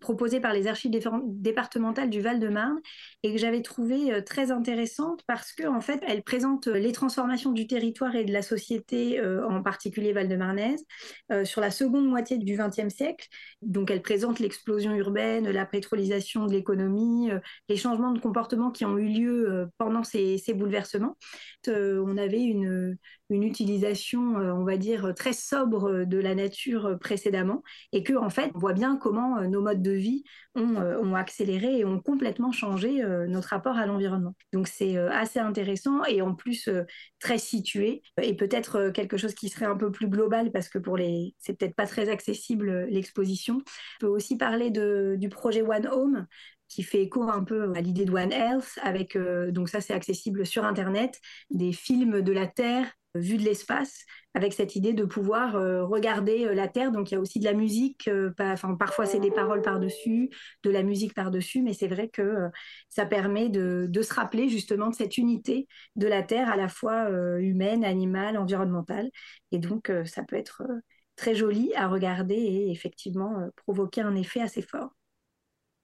proposée 0.00 0.40
par 0.40 0.52
les 0.52 0.66
archives 0.66 0.92
départementales 1.24 2.10
du 2.10 2.20
Val-de-Marne 2.20 2.80
et 3.22 3.32
que 3.32 3.38
j'avais 3.38 3.62
trouvée 3.62 4.22
très 4.24 4.50
intéressante 4.50 5.22
parce 5.26 5.52
que 5.52 5.66
en 5.66 5.80
fait, 5.80 6.02
elle 6.06 6.22
présente 6.22 6.66
les 6.66 6.92
transformations 6.92 7.52
du 7.52 7.66
territoire 7.66 8.14
et 8.14 8.24
de 8.24 8.32
la 8.32 8.42
société, 8.42 9.20
en 9.22 9.62
particulier 9.62 10.12
val-de-marnaise, 10.12 10.84
sur 11.44 11.60
la 11.60 11.70
seconde 11.70 12.06
moitié 12.06 12.38
du 12.38 12.56
XXe 12.56 12.94
siècle. 12.94 13.26
Donc, 13.62 13.90
elle 13.90 14.02
présente 14.02 14.38
l'explosion 14.38 14.94
urbaine, 14.94 15.48
la 15.50 15.66
pétrolisation 15.66 16.46
de 16.46 16.52
l'économie, 16.52 17.30
les 17.68 17.76
changements 17.76 18.12
de 18.12 18.20
comportement 18.20 18.70
qui 18.70 18.84
ont 18.84 18.98
eu 18.98 19.08
lieu 19.08 19.68
pendant 19.78 20.04
ces, 20.04 20.38
ces 20.38 20.54
bouleversements. 20.54 21.16
on 21.66 22.16
avait 22.16 22.42
une, 22.42 22.96
une 23.30 23.42
utilisation, 23.42 24.36
on 24.36 24.64
va 24.64 24.76
dire, 24.76 25.14
très 25.14 25.32
sobre 25.32 26.04
de 26.04 26.18
la 26.18 26.34
nature 26.34 26.96
précédemment 27.00 27.62
et 27.92 28.02
que 28.02 28.14
en 28.14 28.30
fait, 28.30 28.50
on 28.54 28.58
voit 28.58 28.72
bien 28.72 28.96
comment 28.96 29.40
nos 29.42 29.62
modes 29.62 29.82
de 29.82 29.92
vie 29.92 30.24
ont, 30.54 31.14
accéléré 31.14 31.78
et 31.78 31.84
ont 31.84 32.00
complètement 32.00 32.52
changé 32.52 33.02
notre 33.28 33.48
rapport 33.48 33.76
à 33.76 33.86
l'environnement. 33.86 34.34
Donc 34.52 34.68
c'est 34.68 34.96
assez 34.96 35.38
intéressant 35.38 36.04
et 36.04 36.22
en 36.22 36.34
plus 36.34 36.68
très 37.18 37.38
situé 37.38 38.02
et 38.20 38.34
peut-être 38.34 38.90
quelque 38.90 39.16
chose 39.16 39.34
qui 39.34 39.48
serait 39.48 39.66
un 39.66 39.76
peu 39.76 39.90
plus 39.90 40.08
global 40.08 40.52
parce 40.52 40.68
que 40.68 40.78
pour 40.78 40.96
les, 40.96 41.34
c'est 41.38 41.58
peut-être 41.58 41.74
pas 41.74 41.86
très 41.86 42.08
accessible 42.08 42.86
l'exposition. 42.88 43.56
On 43.56 44.00
peut 44.00 44.06
aussi 44.06 44.36
parler 44.36 44.70
du 44.70 45.28
projet 45.28 45.62
One 45.62 45.88
Home 45.88 46.26
qui 46.68 46.82
fait 46.82 47.02
écho 47.02 47.22
un 47.22 47.44
peu 47.44 47.72
à 47.76 47.80
l'idée 47.80 48.04
de 48.04 48.12
One 48.12 48.32
Health, 48.32 48.78
avec, 48.82 49.16
donc 49.50 49.68
ça 49.68 49.80
c'est 49.80 49.94
accessible 49.94 50.44
sur 50.44 50.64
Internet, 50.64 51.20
des 51.50 51.72
films 51.72 52.22
de 52.22 52.32
la 52.32 52.46
Terre 52.46 52.92
vue 53.18 53.36
de 53.36 53.42
l'espace, 53.42 54.04
avec 54.36 54.52
cette 54.52 54.76
idée 54.76 54.92
de 54.92 55.06
pouvoir 55.06 55.56
euh, 55.56 55.84
regarder 55.84 56.44
euh, 56.44 56.54
la 56.54 56.68
Terre. 56.68 56.92
Donc 56.92 57.10
il 57.10 57.14
y 57.14 57.16
a 57.16 57.20
aussi 57.20 57.38
de 57.40 57.44
la 57.44 57.54
musique, 57.54 58.06
euh, 58.08 58.32
parfois 58.78 59.06
c'est 59.06 59.18
des 59.18 59.30
paroles 59.30 59.62
par-dessus, 59.62 60.30
de 60.62 60.70
la 60.70 60.82
musique 60.82 61.14
par-dessus, 61.14 61.62
mais 61.62 61.72
c'est 61.72 61.88
vrai 61.88 62.08
que 62.08 62.50
ça 62.90 63.06
permet 63.06 63.48
de, 63.48 63.90
se 64.02 64.14
rappeler 64.14 64.48
justement 64.48 64.90
de 64.90 64.94
cette 64.94 65.16
unité 65.16 65.66
de 65.96 66.06
la 66.06 66.22
Terre, 66.22 66.50
à 66.50 66.56
la 66.56 66.68
fois 66.68 67.08
humaine, 67.38 67.84
animale, 67.84 68.36
environnementale. 68.36 69.10
Et 69.52 69.58
donc 69.58 69.90
ça 70.04 70.22
peut 70.22 70.36
être 70.36 70.62
très 71.16 71.34
joli 71.34 71.74
à 71.74 71.88
regarder 71.88 72.34
et 72.34 72.70
effectivement 72.70 73.48
provoquer 73.56 74.02
un 74.02 74.14
effet 74.14 74.40
assez 74.40 74.62
fort. 74.62 74.95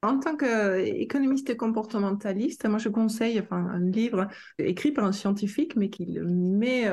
En 0.03 0.19
tant 0.19 0.37
qu'économiste 0.37 1.57
comportementaliste, 1.57 2.69
moi 2.69 2.79
je 2.79 2.89
conseille 2.89 3.43
un 3.51 3.79
livre 3.79 4.27
écrit 4.59 4.91
par 4.91 5.05
un 5.05 5.13
scientifique, 5.13 5.77
mais 5.77 5.91
qui 5.91 6.07
le 6.07 6.25
met 6.25 6.89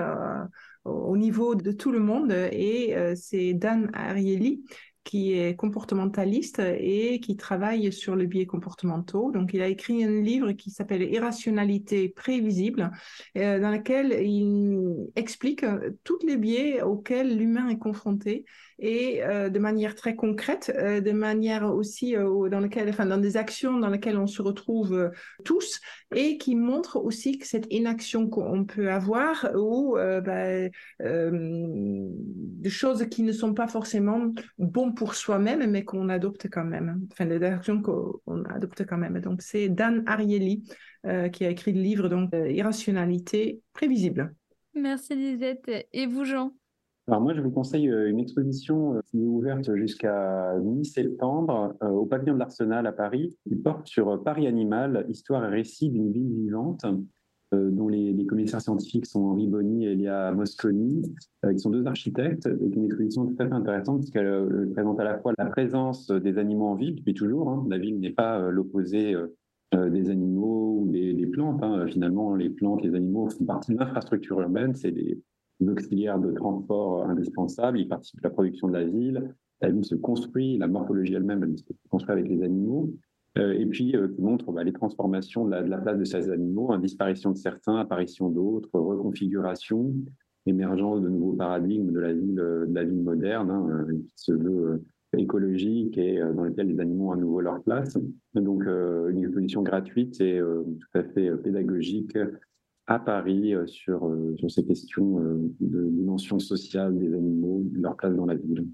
au 0.85 1.17
niveau 1.17 1.55
de 1.55 1.71
tout 1.71 1.91
le 1.91 1.99
monde, 1.99 2.31
et 2.31 2.95
euh, 2.95 3.13
c'est 3.15 3.53
Dan 3.53 3.89
Ariely 3.93 4.63
qui 5.03 5.33
est 5.33 5.55
comportementaliste 5.55 6.59
et 6.59 7.19
qui 7.19 7.35
travaille 7.35 7.91
sur 7.91 8.15
les 8.15 8.27
biais 8.27 8.45
comportementaux. 8.45 9.31
Donc, 9.31 9.53
il 9.53 9.61
a 9.61 9.67
écrit 9.67 10.03
un 10.03 10.21
livre 10.21 10.51
qui 10.51 10.71
s'appelle 10.71 11.01
Irrationalité 11.01 12.09
prévisible, 12.09 12.91
euh, 13.37 13.59
dans 13.59 13.71
lequel 13.71 14.11
il 14.23 15.07
explique 15.15 15.63
euh, 15.63 15.91
tous 16.03 16.19
les 16.25 16.37
biais 16.37 16.81
auxquels 16.81 17.37
l'humain 17.37 17.69
est 17.69 17.77
confronté 17.77 18.45
et 18.77 19.23
euh, 19.23 19.49
de 19.49 19.59
manière 19.59 19.95
très 19.95 20.15
concrète, 20.15 20.71
de 20.75 21.11
manière 21.11 21.63
aussi 21.73 22.13
dans 22.13 22.59
lequel, 22.59 22.89
enfin, 22.89 23.05
dans 23.05 23.17
des 23.17 23.35
actions 23.35 23.77
dans 23.77 23.89
lesquelles 23.89 24.17
on 24.17 24.27
se 24.27 24.41
retrouve 24.41 25.11
tous 25.43 25.81
et 26.15 26.37
qui 26.37 26.55
montre 26.55 26.97
aussi 26.97 27.37
que 27.37 27.45
cette 27.45 27.67
inaction 27.71 28.29
qu'on 28.29 28.63
peut 28.63 28.89
avoir 28.89 29.49
ou 29.55 29.95
bah, 29.95 30.69
des 30.99 32.69
choses 32.69 33.05
qui 33.09 33.23
ne 33.23 33.33
sont 33.33 33.53
pas 33.53 33.67
forcément 33.67 34.31
pour 34.91 35.15
soi-même, 35.15 35.69
mais 35.69 35.83
qu'on 35.83 36.09
adopte 36.09 36.49
quand 36.49 36.65
même, 36.65 37.07
enfin 37.11 37.25
des 37.25 37.41
actions 37.43 37.81
qu'on 37.81 38.43
adopte 38.45 38.85
quand 38.85 38.97
même. 38.97 39.19
Donc 39.19 39.41
c'est 39.41 39.69
Dan 39.69 40.03
Ariely 40.05 40.63
qui 41.31 41.45
a 41.45 41.49
écrit 41.49 41.71
le 41.71 41.81
livre 41.81 42.09
donc 42.09 42.31
Irrationalité 42.33 43.61
prévisible. 43.73 44.35
Merci 44.75 45.15
Lisette. 45.15 45.69
Et 45.93 46.05
vous 46.07 46.25
Jean? 46.25 46.53
Alors 47.09 47.21
moi, 47.21 47.33
je 47.33 47.41
vous 47.41 47.49
conseille 47.49 47.89
euh, 47.89 48.07
une 48.07 48.19
exposition 48.19 48.93
euh, 48.93 49.01
qui 49.07 49.23
est 49.23 49.25
ouverte 49.25 49.73
jusqu'à 49.73 50.53
mi-septembre 50.61 51.75
euh, 51.81 51.89
au 51.89 52.05
pavillon 52.05 52.35
de 52.35 52.39
l'Arsenal 52.39 52.85
à 52.85 52.91
Paris, 52.91 53.35
qui 53.47 53.55
porte 53.55 53.87
sur 53.87 54.23
Paris 54.23 54.45
Animal, 54.45 55.07
histoire 55.09 55.43
et 55.45 55.49
récit 55.49 55.89
d'une 55.89 56.11
ville 56.11 56.31
vivante, 56.31 56.85
dont 57.51 57.87
les, 57.87 58.25
commissaires 58.25 58.61
scientifiques 58.61 59.05
sont 59.05 59.21
Henri 59.21 59.47
Bonny 59.47 59.85
et 59.85 59.93
Elia 59.93 60.31
Mosconi, 60.33 61.01
qui 61.49 61.59
sont 61.59 61.71
deux 61.71 61.87
architectes, 61.87 62.45
avec 62.45 62.75
une 62.75 62.85
exposition 62.85 63.25
tout 63.25 63.35
à 63.39 63.47
fait 63.47 63.53
intéressante, 63.53 63.99
puisqu'elle 63.99 64.69
présente 64.73 64.99
à 64.99 65.03
la 65.03 65.17
fois 65.17 65.33
la 65.37 65.45
présence 65.45 66.11
des 66.11 66.37
animaux 66.37 66.67
en 66.67 66.75
ville 66.75 66.95
depuis 66.95 67.13
toujours. 67.13 67.49
Hein. 67.49 67.65
La 67.69 67.79
ville 67.79 67.99
n'est 67.99 68.11
pas 68.11 68.51
l'opposé 68.51 69.15
des 69.73 70.09
animaux 70.09 70.81
ou 70.81 70.91
des, 70.91 71.25
plantes. 71.25 71.63
Hein. 71.63 71.87
Finalement, 71.87 72.35
les 72.35 72.49
plantes, 72.49 72.83
les 72.83 72.93
animaux 72.93 73.29
font 73.29 73.45
partie 73.45 73.73
de 73.73 73.79
l'infrastructure 73.79 74.41
urbaine. 74.41 74.75
C'est 74.75 74.91
des, 74.91 75.19
auxiliaires 75.67 76.19
de 76.19 76.31
transport 76.31 77.05
indispensables, 77.05 77.79
ils 77.79 77.87
participent 77.87 78.23
à 78.23 78.29
la 78.29 78.33
production 78.33 78.67
de 78.67 78.73
la 78.73 78.85
ville, 78.85 79.33
la 79.61 79.69
ville 79.69 79.83
se 79.83 79.95
construit, 79.95 80.57
la 80.57 80.67
morphologie 80.67 81.13
elle-même 81.13 81.43
elle 81.43 81.57
se 81.57 81.63
construit 81.89 82.13
avec 82.13 82.29
les 82.29 82.43
animaux, 82.43 82.89
euh, 82.89 83.08
et 83.35 83.65
puis 83.65 83.95
euh, 83.95 84.07
qui 84.07 84.21
montre 84.21 84.51
bah, 84.51 84.63
les 84.63 84.73
transformations 84.73 85.45
de 85.45 85.51
la, 85.51 85.77
place 85.77 85.97
de 85.97 86.03
ces 86.03 86.29
animaux, 86.29 86.71
hein, 86.71 86.79
disparition 86.79 87.31
de 87.31 87.37
certains, 87.37 87.77
apparition 87.77 88.29
d'autres, 88.29 88.79
reconfiguration, 88.79 89.93
émergence 90.45 91.01
de 91.01 91.09
nouveaux 91.09 91.33
paradigmes 91.33 91.91
de 91.91 91.99
la 91.99 92.13
ville, 92.13 92.35
de 92.35 92.79
ville 92.79 93.03
moderne, 93.03 93.49
hein, 93.51 93.85
qui 94.07 94.13
se 94.15 94.33
veut 94.33 94.83
écologique 95.17 95.97
et 95.97 96.21
euh, 96.21 96.33
dans 96.33 96.43
lequel 96.43 96.67
les 96.67 96.79
animaux 96.79 97.09
ont 97.09 97.11
à 97.11 97.17
nouveau 97.17 97.41
leur 97.41 97.61
place. 97.63 97.97
Donc 98.35 98.63
une 98.63 99.17
exposition 99.19 99.63
gratuite 99.63 100.19
et 100.21 100.39
tout 100.39 100.97
à 100.97 101.03
fait 101.03 101.31
pédagogique 101.37 102.15
à 102.89 102.97
Paris 102.97 103.53
euh, 103.53 103.67
sur, 103.67 104.07
euh, 104.07 104.35
ces 104.49 104.65
questions 104.65 105.19
euh, 105.19 105.37
de 105.59 105.85
dimension 105.89 106.39
sociale 106.39 106.97
des 106.97 107.13
animaux, 107.13 107.61
de 107.63 107.81
leur 107.81 107.95
place 107.95 108.15
dans 108.15 108.25
la 108.25 108.33
ville. 108.33 108.65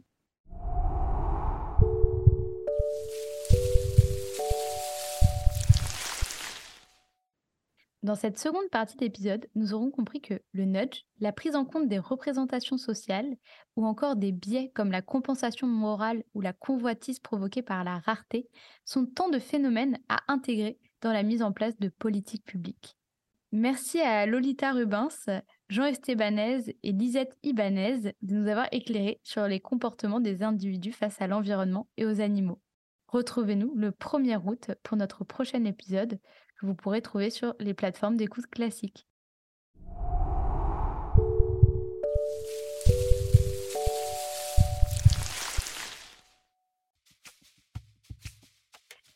Dans 8.06 8.14
cette 8.14 8.38
seconde 8.38 8.70
partie 8.70 8.98
d'épisode, 8.98 9.48
nous 9.56 9.74
aurons 9.74 9.90
compris 9.90 10.22
que 10.22 10.36
le 10.52 10.66
nudge, 10.66 11.06
la 11.22 11.32
prise 11.32 11.56
en 11.56 11.66
compte 11.66 11.88
des 11.88 11.98
représentations 11.98 12.78
sociales 12.78 13.36
ou 13.76 13.84
encore 13.84 14.16
des 14.16 14.32
biais 14.32 14.72
comme 14.76 14.92
la 14.92 15.02
compensation 15.02 15.66
morale 15.66 16.24
ou 16.36 16.42
la 16.42 16.54
convoitise 16.54 17.18
provoquée 17.18 17.64
par 17.64 17.84
la 17.84 17.98
rareté 17.98 18.48
sont 18.84 19.08
tant 19.08 19.30
de 19.30 19.40
phénomènes 19.40 19.98
à 20.08 20.22
intégrer 20.28 20.78
dans 21.02 21.14
la 21.14 21.24
mise 21.24 21.42
en 21.42 21.52
place 21.52 21.80
de 21.80 21.90
politiques 21.90 22.46
publiques. 22.46 22.96
Merci 23.52 24.02
à 24.02 24.28
Lolita 24.28 24.72
Rubens, 24.72 25.42
Jean 25.70 25.86
Estebanez 25.86 26.78
et 26.84 26.92
Lisette 26.92 27.36
Ibanez 27.42 28.14
de 28.22 28.36
nous 28.36 28.48
avoir 28.48 28.68
éclairés 28.72 29.20
sur 29.24 29.48
les 29.48 29.62
comportements 29.62 30.20
des 30.20 30.44
individus 30.44 30.92
face 30.92 31.20
à 31.24 31.26
l'environnement 31.26 31.88
et 31.98 32.06
aux 32.06 32.22
animaux. 32.22 32.62
Retrouvez-nous 33.08 33.74
le 33.76 33.90
1er 33.90 34.46
août 34.46 34.72
pour 34.84 34.96
notre 34.96 35.24
prochain 35.24 35.64
épisode 35.64 36.20
que 36.60 36.66
vous 36.66 36.76
pourrez 36.76 37.02
trouver 37.02 37.30
sur 37.30 37.54
les 37.60 37.74
plateformes 37.74 38.18
d'écoute 38.18 38.48
classiques. 38.48 39.08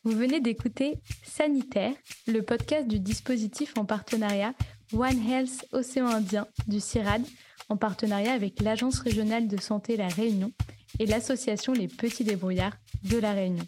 Vous 0.02 0.12
venez 0.12 0.40
d'écouter 0.40 0.98
Sanitaire, 1.24 1.92
le 2.26 2.40
podcast 2.40 2.88
du 2.88 2.98
dispositif 2.98 3.74
en 3.76 3.84
partenariat 3.84 4.54
One 4.94 5.28
Health 5.28 5.66
Océan 5.72 6.06
Indien 6.06 6.46
du 6.66 6.80
CIRAD, 6.80 7.22
en 7.68 7.76
partenariat 7.76 8.32
avec 8.32 8.60
l'Agence 8.60 8.98
régionale 8.98 9.46
de 9.46 9.60
santé 9.60 9.96
La 9.96 10.08
Réunion 10.08 10.52
et 10.98 11.06
l'association 11.06 11.74
Les 11.74 11.86
Petits 11.86 12.24
Débrouillards 12.24 12.76
de 13.04 13.18
La 13.18 13.32
Réunion. 13.32 13.66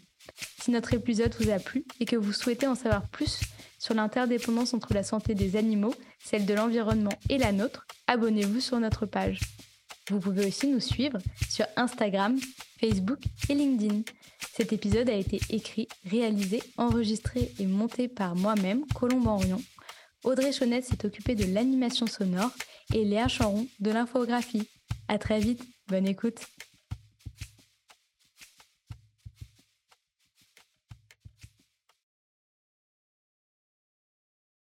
Si 0.59 0.71
notre 0.71 0.95
épisode 0.95 1.35
vous 1.39 1.51
a 1.51 1.59
plu 1.59 1.85
et 2.01 2.07
que 2.07 2.17
vous 2.17 2.33
souhaitez 2.33 2.67
en 2.67 2.75
savoir 2.75 3.09
plus 3.09 3.41
sur 3.83 3.95
l'interdépendance 3.95 4.75
entre 4.75 4.95
la 4.95 5.03
santé 5.03 5.35
des 5.35 5.57
animaux, 5.57 5.93
celle 6.23 6.47
de 6.47 6.55
l'environnement 6.55 7.19
et 7.29 7.37
la 7.37 7.51
nôtre, 7.51 7.85
abonnez-vous 8.07 8.61
sur 8.61 8.79
notre 8.79 9.07
page. 9.07 9.41
Vous 10.09 10.21
pouvez 10.21 10.47
aussi 10.47 10.69
nous 10.69 10.79
suivre 10.79 11.19
sur 11.51 11.67
Instagram, 11.75 12.39
Facebook 12.79 13.19
et 13.49 13.55
LinkedIn. 13.55 14.03
Cet 14.55 14.73
épisode 14.73 15.11
a 15.11 15.15
été 15.15 15.41
écrit, 15.51 15.89
réalisé, 16.09 16.63
enregistré 16.77 17.53
et 17.59 17.67
monté 17.67 18.07
par 18.07 18.37
moi-même, 18.37 18.87
Colombe 18.95 19.27
Henrion. 19.27 19.61
Audrey 20.23 20.53
Chaunette 20.53 20.85
s'est 20.85 21.05
occupée 21.05 21.35
de 21.35 21.53
l'animation 21.53 22.07
sonore 22.07 22.53
et 22.95 23.05
Léa 23.05 23.27
Charon 23.27 23.67
de 23.81 23.91
l'infographie. 23.91 24.69
À 25.09 25.19
très 25.19 25.41
vite, 25.41 25.65
bonne 25.89 26.07
écoute. 26.07 26.39